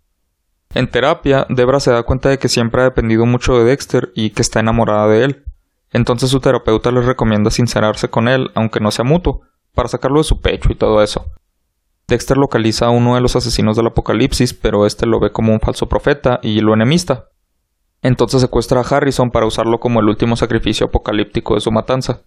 [0.75, 4.29] En terapia, Debra se da cuenta de que siempre ha dependido mucho de Dexter y
[4.29, 5.45] que está enamorada de él.
[5.91, 9.41] Entonces su terapeuta le recomienda sincerarse con él, aunque no sea mutuo,
[9.73, 11.25] para sacarlo de su pecho y todo eso.
[12.07, 15.59] Dexter localiza a uno de los asesinos del apocalipsis, pero este lo ve como un
[15.59, 17.29] falso profeta y lo enemista.
[18.01, 22.21] Entonces secuestra a Harrison para usarlo como el último sacrificio apocalíptico de su matanza.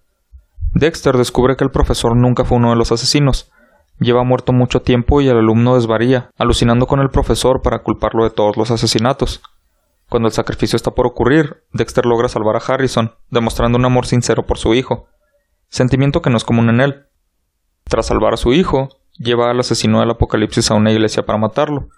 [0.75, 3.51] Dexter descubre que el profesor nunca fue uno de los asesinos.
[3.99, 8.31] Lleva muerto mucho tiempo y el alumno desvaría, alucinando con el profesor para culparlo de
[8.31, 9.43] todos los asesinatos.
[10.09, 14.45] Cuando el sacrificio está por ocurrir, Dexter logra salvar a Harrison, demostrando un amor sincero
[14.45, 15.07] por su hijo,
[15.69, 17.07] sentimiento que no es común en él,
[17.85, 18.89] tras salvar a su hijo,
[19.19, 21.89] lleva al asesino del apocalipsis a una iglesia para matarlo.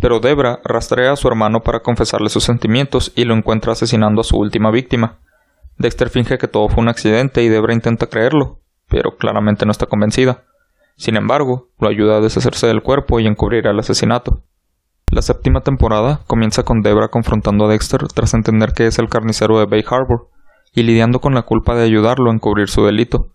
[0.00, 4.24] Pero Debra rastrea a su hermano para confesarle sus sentimientos y lo encuentra asesinando a
[4.24, 5.20] su última víctima.
[5.78, 9.86] Dexter finge que todo fue un accidente y Debra intenta creerlo, pero claramente no está
[9.86, 10.44] convencida.
[10.96, 14.42] Sin embargo, lo ayuda a deshacerse del cuerpo y encubrir el asesinato.
[15.10, 19.58] La séptima temporada comienza con Debra confrontando a Dexter tras entender que es el carnicero
[19.58, 20.28] de Bay Harbor
[20.74, 23.28] y lidiando con la culpa de ayudarlo a encubrir su delito.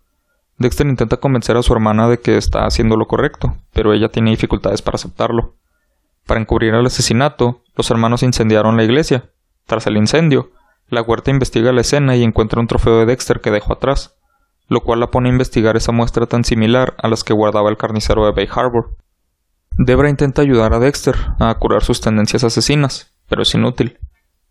[0.58, 4.30] Dexter intenta convencer a su hermana de que está haciendo lo correcto, pero ella tiene
[4.30, 5.54] dificultades para aceptarlo.
[6.26, 9.30] Para encubrir el asesinato, los hermanos incendiaron la iglesia.
[9.64, 10.50] Tras el incendio,
[10.88, 14.18] la huerta investiga la escena y encuentra un trofeo de Dexter que dejó atrás,
[14.70, 17.76] lo cual la pone a investigar esa muestra tan similar a las que guardaba el
[17.76, 18.96] carnicero de Bay Harbor.
[19.76, 23.98] Debra intenta ayudar a Dexter a curar sus tendencias asesinas, pero es inútil.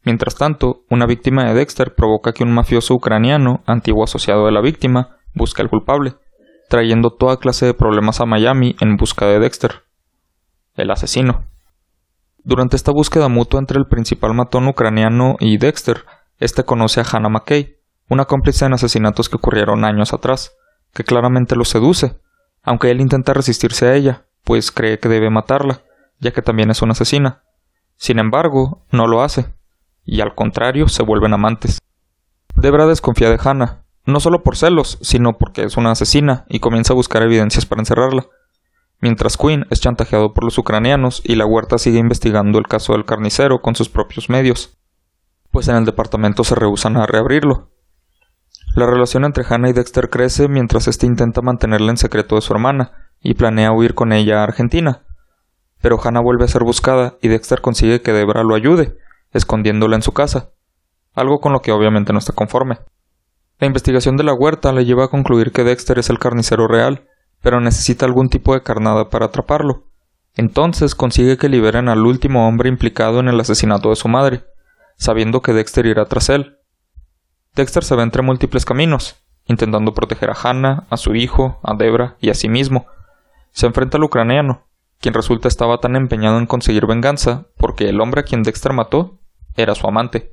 [0.04, 4.60] Mientras tanto, una víctima de Dexter provoca que un mafioso ucraniano, antiguo asociado de la
[4.60, 6.16] víctima, busca al culpable,
[6.68, 9.84] trayendo toda clase de problemas a Miami en busca de Dexter,
[10.76, 11.46] el asesino.
[12.44, 16.04] Durante esta búsqueda mutua entre el principal matón ucraniano y Dexter,
[16.40, 17.79] este conoce a Hannah McKay,
[18.10, 20.54] una cómplice en asesinatos que ocurrieron años atrás,
[20.94, 22.20] que claramente lo seduce,
[22.64, 25.84] aunque él intenta resistirse a ella, pues cree que debe matarla,
[26.20, 27.44] ya que también es una asesina.
[27.96, 29.54] Sin embargo, no lo hace,
[30.04, 31.80] y al contrario se vuelven amantes.
[32.56, 36.94] Debra desconfía de Hannah, no solo por celos, sino porque es una asesina y comienza
[36.94, 38.26] a buscar evidencias para encerrarla.
[39.02, 43.06] Mientras Quinn es chantajeado por los ucranianos y la huerta sigue investigando el caso del
[43.06, 44.78] carnicero con sus propios medios,
[45.52, 47.69] pues en el departamento se rehusan a reabrirlo.
[48.76, 52.54] La relación entre Hannah y Dexter crece mientras éste intenta mantenerla en secreto de su
[52.54, 52.92] hermana
[53.22, 55.04] y planea huir con ella a Argentina.
[55.82, 58.98] Pero Hannah vuelve a ser buscada y Dexter consigue que Debra lo ayude,
[59.34, 60.52] escondiéndola en su casa,
[61.14, 62.80] algo con lo que obviamente no está conforme.
[63.60, 67.08] La investigación de la huerta le lleva a concluir que Dexter es el carnicero real,
[67.42, 69.88] pero necesita algún tipo de carnada para atraparlo.
[70.36, 74.46] Entonces consigue que liberen al último hombre implicado en el asesinato de su madre,
[74.96, 76.59] sabiendo que Dexter irá tras él.
[77.56, 82.16] Dexter se ve entre múltiples caminos, intentando proteger a Hannah, a su hijo, a Debra
[82.20, 82.86] y a sí mismo.
[83.52, 84.68] Se enfrenta al ucraniano,
[85.00, 89.20] quien resulta estaba tan empeñado en conseguir venganza porque el hombre a quien Dexter mató
[89.56, 90.32] era su amante.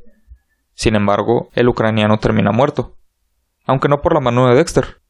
[0.75, 2.97] Sin embargo, el ucraniano termina muerto,
[3.65, 5.01] aunque no por la mano de Dexter.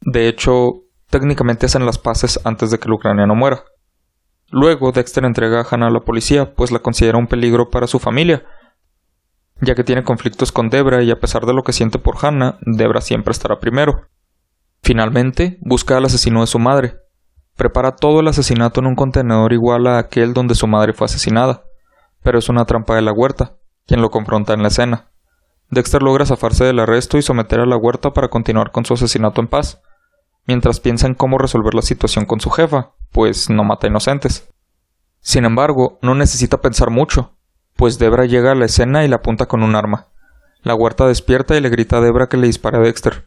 [0.00, 3.64] De hecho, técnicamente hacen las paces antes de que el ucraniano muera.
[4.50, 7.98] Luego, Dexter entrega a Hannah a la policía, pues la considera un peligro para su
[7.98, 8.44] familia,
[9.60, 12.58] ya que tiene conflictos con Debra y a pesar de lo que siente por Hannah,
[12.62, 14.08] Debra siempre estará primero.
[14.82, 16.94] Finalmente, busca al asesino de su madre,
[17.58, 21.64] Prepara todo el asesinato en un contenedor igual a aquel donde su madre fue asesinada,
[22.22, 25.10] pero es una trampa de la huerta, quien lo confronta en la escena.
[25.68, 29.40] Dexter logra zafarse del arresto y someter a la huerta para continuar con su asesinato
[29.40, 29.82] en paz,
[30.46, 34.48] mientras piensa en cómo resolver la situación con su jefa, pues no mata inocentes.
[35.18, 37.37] Sin embargo, no necesita pensar mucho,
[37.78, 40.08] pues Debra llega a la escena y la apunta con un arma.
[40.62, 43.26] La huerta despierta y le grita a Debra que le dispare a Dexter.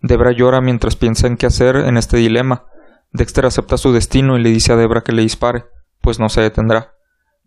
[0.00, 2.64] Debra llora mientras piensa en qué hacer en este dilema.
[3.12, 5.66] Dexter acepta su destino y le dice a Debra que le dispare,
[6.00, 6.94] pues no se detendrá.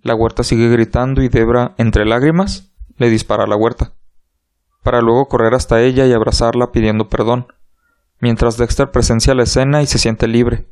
[0.04, 3.94] La huerta sigue gritando y Debra, entre lágrimas, le dispara a la huerta
[4.84, 7.48] para luego correr hasta ella y abrazarla pidiendo perdón,
[8.20, 10.68] mientras Dexter presencia la escena y se siente libre,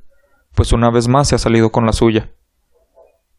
[0.55, 2.31] pues una vez más se ha salido con la suya.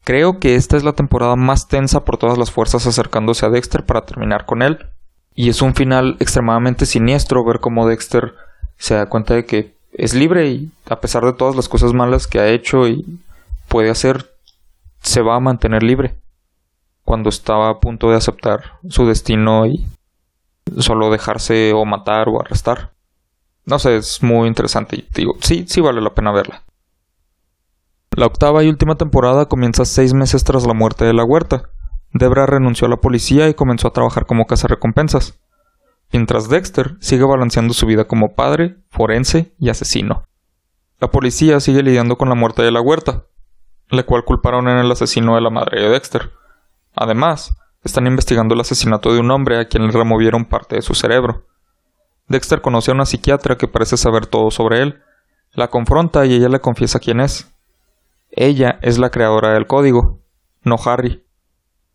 [0.05, 3.84] Creo que esta es la temporada más tensa por todas las fuerzas acercándose a Dexter
[3.84, 4.78] para terminar con él,
[5.34, 8.34] y es un final extremadamente siniestro ver cómo Dexter
[8.76, 12.26] se da cuenta de que es libre y a pesar de todas las cosas malas
[12.26, 13.18] que ha hecho y
[13.68, 14.30] puede hacer,
[15.03, 16.14] se va a mantener libre
[17.05, 19.84] cuando estaba a punto de aceptar su destino y
[20.78, 22.92] solo dejarse o matar o arrestar.
[23.64, 26.62] No sé, es muy interesante y digo, sí, sí vale la pena verla.
[28.16, 31.70] La octava y última temporada comienza seis meses tras la muerte de la huerta.
[32.12, 35.38] Debra renunció a la policía y comenzó a trabajar como cazarrecompensas,
[36.12, 40.24] mientras Dexter sigue balanceando su vida como padre, forense y asesino.
[40.98, 43.26] La policía sigue lidiando con la muerte de la huerta,
[43.90, 46.32] la cual culparon en el asesino de la madre de Dexter.
[46.96, 50.94] Además, están investigando el asesinato de un hombre a quien le removieron parte de su
[50.94, 51.46] cerebro.
[52.26, 55.00] Dexter conoce a una psiquiatra que parece saber todo sobre él.
[55.52, 57.50] La confronta y ella le confiesa quién es.
[58.31, 60.20] Ella es la creadora del código,
[60.62, 61.26] no Harry.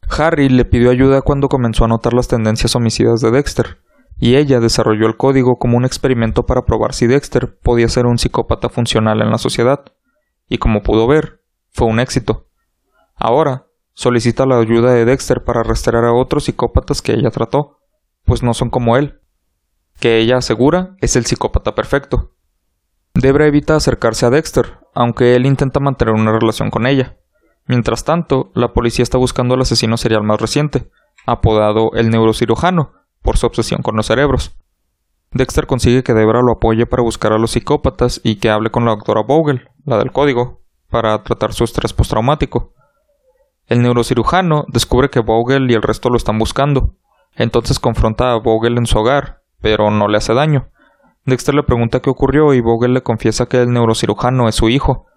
[0.10, 3.78] Harry le pidió ayuda cuando comenzó a notar las tendencias homicidas de Dexter,
[4.18, 8.18] y ella desarrolló el código como un experimento para probar si Dexter podía ser un
[8.18, 9.86] psicópata funcional en la sociedad,
[10.48, 12.48] y como pudo ver, fue un éxito.
[13.16, 17.80] Ahora, solicita la ayuda de Dexter para rastrear a otros psicópatas que ella trató,
[18.24, 19.22] pues no son como él,
[20.00, 22.36] que ella asegura es el psicópata perfecto.
[23.14, 27.18] Debra evita acercarse a Dexter, aunque él intenta mantener una relación con ella.
[27.68, 30.90] Mientras tanto, la policía está buscando al asesino serial más reciente,
[31.26, 34.56] apodado el neurocirujano, por su obsesión con los cerebros.
[35.32, 38.86] Dexter consigue que Debra lo apoye para buscar a los psicópatas y que hable con
[38.86, 42.74] la doctora Vogel, la del código, para tratar su estrés postraumático.
[43.68, 46.96] El neurocirujano descubre que Vogel y el resto lo están buscando.
[47.36, 50.70] Entonces confronta a Vogel en su hogar, pero no le hace daño.
[51.26, 55.08] Dexter le pregunta qué ocurrió y Vogel le confiesa que el neurocirujano es su hijo,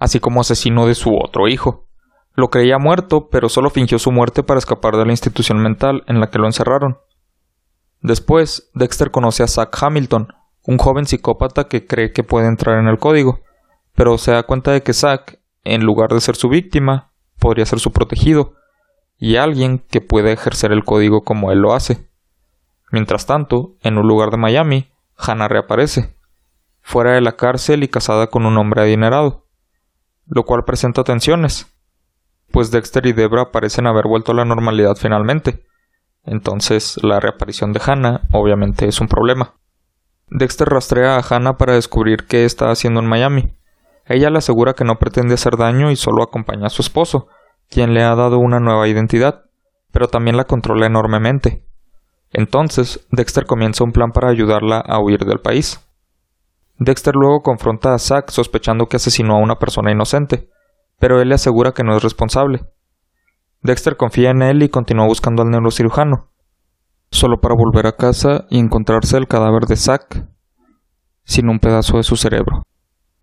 [0.00, 1.86] así como asesino de su otro hijo.
[2.34, 6.20] Lo creía muerto, pero solo fingió su muerte para escapar de la institución mental en
[6.20, 6.98] la que lo encerraron.
[8.00, 10.28] Después, Dexter conoce a Zack Hamilton,
[10.62, 13.40] un joven psicópata que cree que puede entrar en el código,
[13.94, 17.80] pero se da cuenta de que Zack, en lugar de ser su víctima, podría ser
[17.80, 18.54] su protegido,
[19.18, 22.08] y alguien que puede ejercer el código como él lo hace.
[22.92, 26.16] Mientras tanto, en un lugar de Miami, Hannah reaparece,
[26.80, 29.46] fuera de la cárcel y casada con un hombre adinerado,
[30.26, 31.66] lo cual presenta tensiones,
[32.50, 35.66] pues Dexter y Debra parecen haber vuelto a la normalidad finalmente.
[36.24, 39.56] Entonces, la reaparición de Hannah obviamente es un problema.
[40.28, 43.58] Dexter rastrea a Hannah para descubrir qué está haciendo en Miami,
[44.08, 47.28] ella le asegura que no pretende hacer daño y solo acompaña a su esposo,
[47.68, 49.44] quien le ha dado una nueva identidad,
[49.92, 51.66] pero también la controla enormemente.
[52.32, 55.80] Entonces, Dexter comienza un plan para ayudarla a huir del país.
[56.78, 60.48] Dexter luego confronta a Zack sospechando que asesinó a una persona inocente,
[60.98, 62.64] pero él le asegura que no es responsable.
[63.62, 66.28] Dexter confía en él y continúa buscando al neurocirujano,
[67.10, 70.26] solo para volver a casa y encontrarse el cadáver de Zack
[71.24, 72.62] sin un pedazo de su cerebro.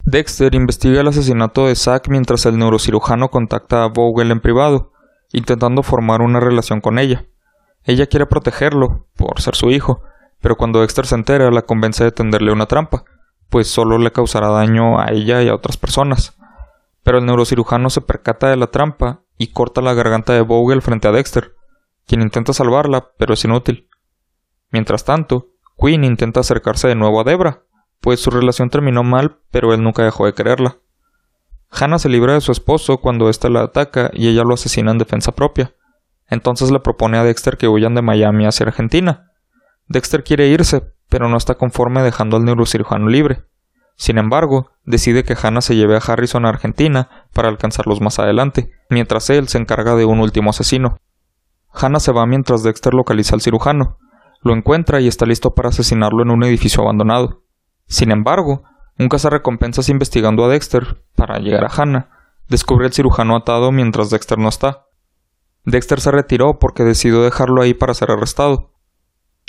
[0.04, 4.92] Dexter investiga el asesinato de Zack mientras el neurocirujano contacta a Vogel en privado,
[5.32, 7.26] intentando formar una relación con ella.
[7.86, 10.02] Ella quiere protegerlo, por ser su hijo,
[10.42, 13.06] pero cuando Dexter se entera la convence de tenderle una trampa,
[13.50, 16.36] pues solo le causará daño a ella y a otras personas.
[17.04, 21.08] Pero el neurocirujano se percata de la trampa y corta la garganta de Vogel frente
[21.08, 21.56] a Dexter,
[22.08, 23.88] quien intenta salvarla, pero es inútil.
[24.72, 27.64] Mientras tanto, Quinn intenta acercarse de nuevo a Debra,
[28.02, 30.78] pues su relación terminó mal, pero él nunca dejó de quererla.
[31.70, 34.98] Hannah se libra de su esposo cuando éste la ataca y ella lo asesina en
[34.98, 35.75] defensa propia.
[36.28, 39.32] Entonces le propone a Dexter que huyan de Miami hacia Argentina.
[39.88, 43.44] Dexter quiere irse, pero no está conforme dejando al neurocirujano libre.
[43.98, 48.72] Sin embargo, decide que Hannah se lleve a Harrison a Argentina para alcanzarlos más adelante,
[48.90, 50.98] mientras él se encarga de un último asesino.
[51.72, 53.98] Hannah se va mientras Dexter localiza al cirujano.
[54.42, 57.44] Lo encuentra y está listo para asesinarlo en un edificio abandonado.
[57.88, 58.64] Sin embargo,
[58.98, 62.10] Un cazarrecompensas investigando a Dexter para llegar a Hannah
[62.48, 64.86] descubre al cirujano atado mientras Dexter no está.
[65.66, 68.72] Dexter se retiró porque decidió dejarlo ahí para ser arrestado.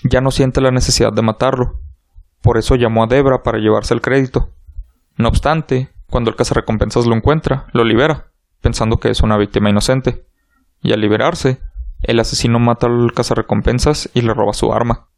[0.03, 1.81] Ya no siente la necesidad de matarlo.
[2.43, 4.51] Por eso llamó a Debra para llevarse el crédito.
[5.17, 10.27] No obstante, cuando el cazarrecompensas lo encuentra, lo libera, pensando que es una víctima inocente.
[10.83, 11.61] Y al liberarse,
[12.03, 15.09] el asesino mata al cazarrecompensas y le roba su arma.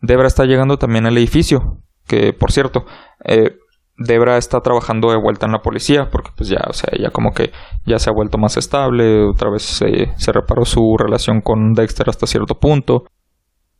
[0.00, 2.86] Debra está llegando también al edificio, que por cierto,
[3.24, 3.58] eh,
[3.98, 7.32] Debra está trabajando de vuelta en la policía porque pues ya, o sea, ella como
[7.32, 7.52] que
[7.86, 12.10] ya se ha vuelto más estable, otra vez se, se reparó su relación con Dexter
[12.10, 13.04] hasta cierto punto.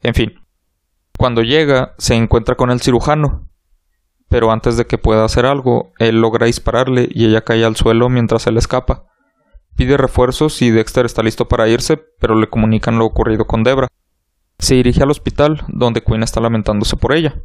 [0.03, 0.35] En fin,
[1.19, 3.49] cuando llega se encuentra con el cirujano,
[4.29, 8.09] pero antes de que pueda hacer algo, él logra dispararle y ella cae al suelo
[8.09, 9.05] mientras él escapa.
[9.77, 13.89] Pide refuerzos y Dexter está listo para irse, pero le comunican lo ocurrido con Debra.
[14.59, 17.43] Se dirige al hospital, donde Quinn está lamentándose por ella.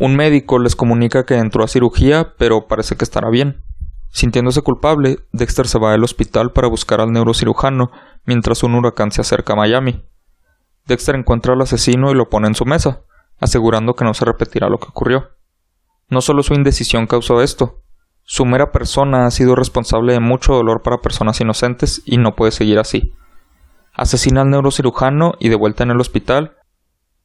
[0.00, 3.64] Un médico les comunica que entró a cirugía, pero parece que estará bien.
[4.10, 7.90] Sintiéndose culpable, Dexter se va al hospital para buscar al neurocirujano
[8.24, 10.04] mientras un huracán se acerca a Miami.
[10.86, 13.02] Dexter encuentra al asesino y lo pone en su mesa,
[13.40, 15.30] asegurando que no se repetirá lo que ocurrió.
[16.08, 17.82] No solo su indecisión causó esto,
[18.22, 22.52] su mera persona ha sido responsable de mucho dolor para personas inocentes y no puede
[22.52, 23.14] seguir así.
[23.94, 26.56] Asesina al neurocirujano y de vuelta en el hospital,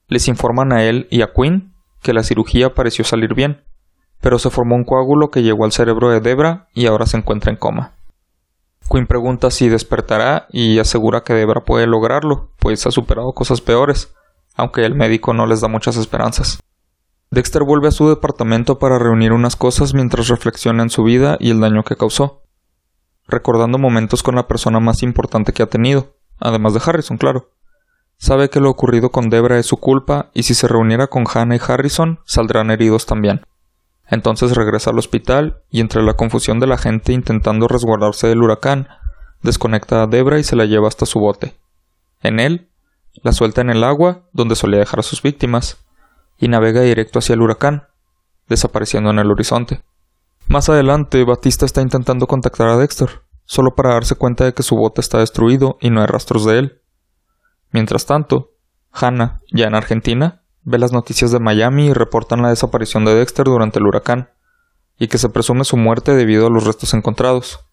[0.08, 1.73] les informan a él y a Quinn
[2.04, 3.64] que la cirugía pareció salir bien,
[4.22, 7.52] pero se formó un coágulo que llegó al cerebro de Debra y ahora se encuentra
[7.52, 7.94] en coma.
[8.90, 14.14] Quinn pregunta si despertará y asegura que Debra puede lograrlo, pues ha superado cosas peores,
[14.56, 16.60] aunque el médico no les da muchas esperanzas.
[17.32, 21.50] Dexter vuelve a su departamento para reunir unas cosas mientras reflexiona en su vida y
[21.50, 22.44] el daño que causó,
[23.28, 27.50] recordando momentos con la persona más importante que ha tenido, además de Harrison, claro.
[28.18, 31.56] Sabe que lo ocurrido con Debra es su culpa y si se reuniera con Hannah
[31.56, 33.46] y Harrison saldrán heridos también.
[34.08, 38.88] Entonces regresa al hospital y entre la confusión de la gente intentando resguardarse del huracán,
[39.42, 41.56] desconecta a Debra y se la lleva hasta su bote.
[42.22, 42.70] En él,
[43.22, 45.84] la suelta en el agua donde solía dejar a sus víctimas,
[46.38, 47.88] y navega directo hacia el huracán,
[48.50, 49.82] desapareciendo en el horizonte.
[50.48, 54.76] Más adelante, Batista está intentando contactar a Dexter, solo para darse cuenta de que su
[54.76, 56.82] bote está destruido y no hay rastros de él.
[57.74, 58.52] Mientras tanto,
[58.94, 63.46] Hannah, ya en Argentina, ve las noticias de Miami y reportan la desaparición de Dexter
[63.46, 64.30] durante el huracán,
[64.98, 67.66] y que se presume su muerte debido a los restos encontrados.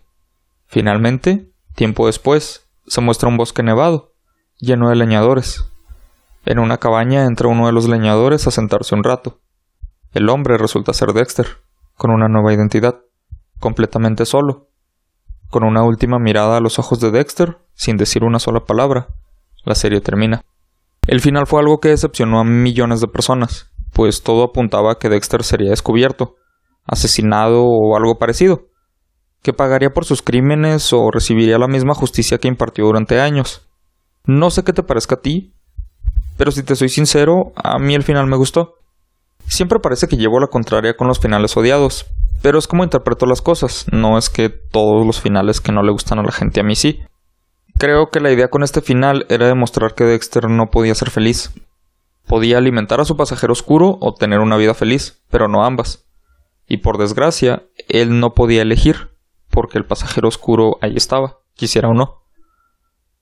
[0.66, 4.14] Finalmente, tiempo después, se muestra un bosque nevado,
[4.58, 5.70] lleno de leñadores,
[6.46, 9.40] en una cabaña entra uno de los leñadores a sentarse un rato.
[10.12, 11.46] El hombre resulta ser Dexter,
[11.96, 13.00] con una nueva identidad,
[13.58, 14.68] completamente solo.
[15.50, 19.08] Con una última mirada a los ojos de Dexter, sin decir una sola palabra,
[19.64, 20.42] la serie termina.
[21.06, 25.08] El final fue algo que decepcionó a millones de personas, pues todo apuntaba a que
[25.08, 26.36] Dexter sería descubierto,
[26.86, 28.68] asesinado o algo parecido,
[29.42, 33.68] que pagaría por sus crímenes o recibiría la misma justicia que impartió durante años.
[34.24, 35.54] No sé qué te parezca a ti,
[36.36, 38.74] pero si te soy sincero, a mí el final me gustó.
[39.46, 42.06] Siempre parece que llevo la contraria con los finales odiados,
[42.42, 45.92] pero es como interpreto las cosas, no es que todos los finales que no le
[45.92, 47.00] gustan a la gente a mí sí.
[47.80, 51.50] Creo que la idea con este final era demostrar que Dexter no podía ser feliz.
[52.26, 56.06] Podía alimentar a su pasajero oscuro o tener una vida feliz, pero no ambas.
[56.68, 59.16] Y por desgracia, él no podía elegir,
[59.48, 62.20] porque el pasajero oscuro ahí estaba, quisiera o no.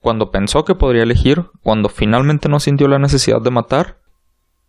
[0.01, 4.01] Cuando pensó que podría elegir, cuando finalmente no sintió la necesidad de matar,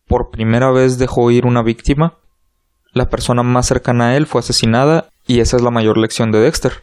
[0.08, 2.20] por primera vez dejó ir una víctima,
[2.94, 6.42] la persona más cercana a él fue asesinada y esa es la mayor lección de
[6.42, 6.74] Dexter.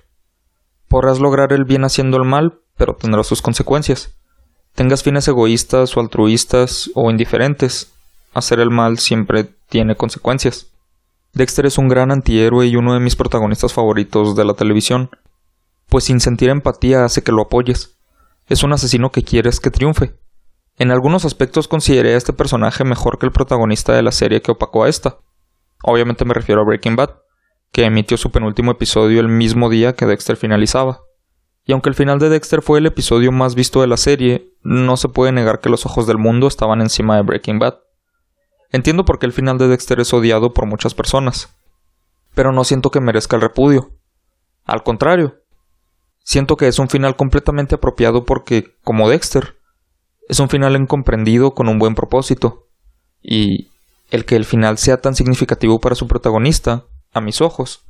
[0.89, 4.15] Podrás lograr el bien haciendo el mal, pero tendrá sus consecuencias.
[4.75, 7.93] Tengas fines egoístas o altruistas o indiferentes,
[8.35, 10.69] hacer el mal siempre tiene consecuencias.
[11.33, 15.11] Dexter es un gran antihéroe y uno de mis protagonistas favoritos de la televisión,
[15.89, 17.97] pues sin sentir empatía hace que lo apoyes
[18.49, 20.15] es un asesino que quieres que triunfe.
[20.79, 24.53] En algunos aspectos consideré a este personaje mejor que el protagonista de la serie que
[24.53, 25.19] opacó a esta.
[25.83, 27.11] Obviamente me refiero a Breaking Bad,
[27.73, 31.01] que emitió su penúltimo episodio el mismo día que Dexter finalizaba.
[31.67, 34.97] Y aunque el final de Dexter fue el episodio más visto de la serie, no
[34.97, 37.81] se puede negar que los ojos del mundo estaban encima de Breaking Bad.
[38.71, 41.55] Entiendo por qué el final de Dexter es odiado por muchas personas,
[42.35, 43.91] pero no siento que merezca el repudio.
[44.65, 45.43] Al contrario,
[46.29, 49.61] Siento que es un final completamente apropiado porque, como Dexter,
[50.29, 52.67] es un final incomprendido con un buen propósito.
[53.23, 53.69] Y
[54.11, 57.87] el que el final sea tan significativo para su protagonista, a mis ojos,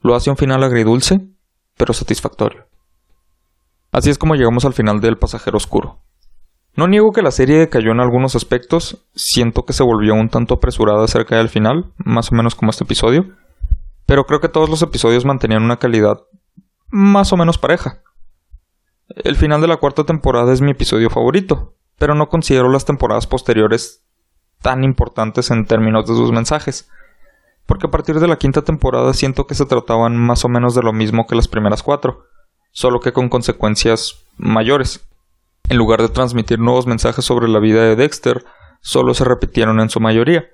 [0.00, 1.20] lo hace un final agridulce,
[1.76, 2.67] pero satisfactorio.
[3.92, 5.98] Así es como llegamos al final del Pasajero Oscuro.
[6.74, 10.54] No niego que la serie cayó en algunos aspectos, siento que se volvió un tanto
[10.54, 13.34] apresurada cerca del final, más o menos como este episodio,
[14.06, 16.20] pero creo que todos los episodios mantenían una calidad
[16.88, 18.02] más o menos pareja.
[19.08, 23.26] El final de la cuarta temporada es mi episodio favorito, pero no considero las temporadas
[23.26, 24.04] posteriores
[24.62, 26.88] tan importantes en términos de sus mensajes,
[27.66, 30.82] porque a partir de la quinta temporada siento que se trataban más o menos de
[30.82, 32.24] lo mismo que las primeras cuatro,
[32.72, 35.00] solo que con consecuencias mayores.
[35.68, 38.44] En lugar de transmitir nuevos mensajes sobre la vida de Dexter,
[38.80, 40.46] solo se repitieron en su mayoría.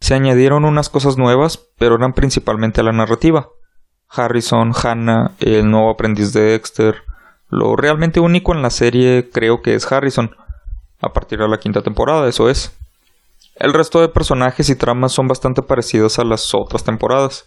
[0.00, 3.48] Se añadieron unas cosas nuevas, pero eran principalmente a la narrativa.
[4.08, 6.96] Harrison, Hannah, el nuevo aprendiz de Dexter.
[7.48, 10.34] Lo realmente único en la serie creo que es Harrison,
[11.02, 12.72] a partir de la quinta temporada, eso es.
[13.56, 17.44] El resto de personajes y tramas son bastante parecidos a las otras temporadas.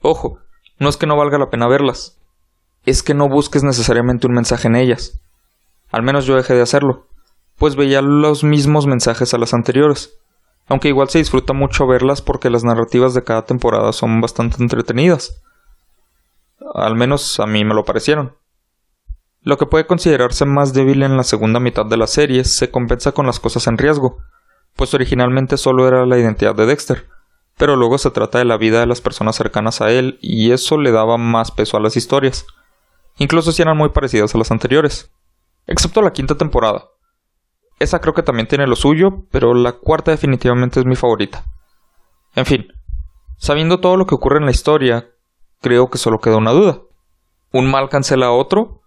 [0.00, 0.38] Ojo,
[0.78, 2.18] no es que no valga la pena verlas,
[2.84, 5.20] es que no busques necesariamente un mensaje en ellas.
[5.90, 7.06] Al menos yo dejé de hacerlo,
[7.56, 10.18] pues veía los mismos mensajes a las anteriores,
[10.68, 15.42] aunque igual se disfruta mucho verlas porque las narrativas de cada temporada son bastante entretenidas.
[16.74, 18.36] Al menos a mí me lo parecieron.
[19.42, 23.12] Lo que puede considerarse más débil en la segunda mitad de la serie se compensa
[23.12, 24.18] con las cosas en riesgo,
[24.76, 27.08] pues originalmente solo era la identidad de Dexter,
[27.58, 30.78] pero luego se trata de la vida de las personas cercanas a él y eso
[30.78, 32.46] le daba más peso a las historias,
[33.22, 35.10] incluso si eran muy parecidas a las anteriores
[35.66, 36.88] excepto la quinta temporada.
[37.78, 41.44] Esa creo que también tiene lo suyo, pero la cuarta definitivamente es mi favorita.
[42.34, 42.68] En fin,
[43.38, 45.10] sabiendo todo lo que ocurre en la historia,
[45.60, 46.80] creo que solo queda una duda.
[47.52, 48.82] ¿Un mal cancela a otro?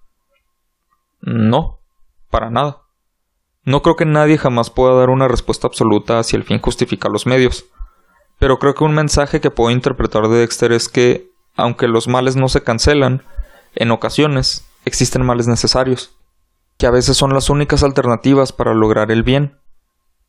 [1.22, 1.80] No,
[2.30, 2.82] para nada.
[3.64, 7.26] No creo que nadie jamás pueda dar una respuesta absoluta si el fin justifica los
[7.26, 7.66] medios.
[8.40, 12.36] Pero creo que un mensaje que puedo interpretar de Dexter es que, aunque los males
[12.36, 13.24] no se cancelan,
[13.76, 16.16] en ocasiones existen males necesarios
[16.78, 19.60] que a veces son las únicas alternativas para lograr el bien.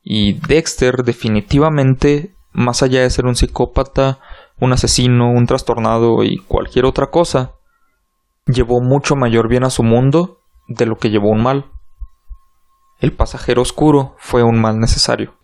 [0.02, 4.20] Y Dexter definitivamente, más allá de ser un psicópata,
[4.60, 7.54] un asesino, un trastornado y cualquier otra cosa,
[8.46, 11.66] llevó mucho mayor bien a su mundo de lo que llevó un mal.
[13.00, 15.35] El pasajero oscuro fue un mal necesario.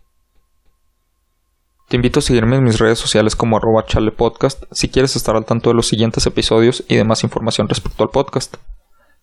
[1.93, 5.45] Te invito a seguirme en mis redes sociales como arroba chalepodcast si quieres estar al
[5.45, 8.57] tanto de los siguientes episodios y de más información respecto al podcast.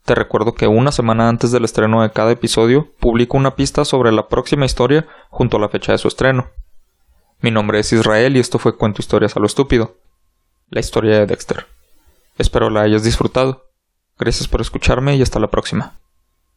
[0.05, 4.13] Te recuerdo que una semana antes del estreno de cada episodio publico una pista sobre
[4.13, 6.49] la próxima historia junto a la fecha de su estreno.
[7.41, 9.97] Mi nombre es Israel y esto fue Cuento Historias a lo Estúpido,
[10.69, 11.67] la historia de Dexter.
[12.39, 13.65] Espero la hayas disfrutado.
[14.17, 15.95] Gracias por escucharme y hasta la próxima.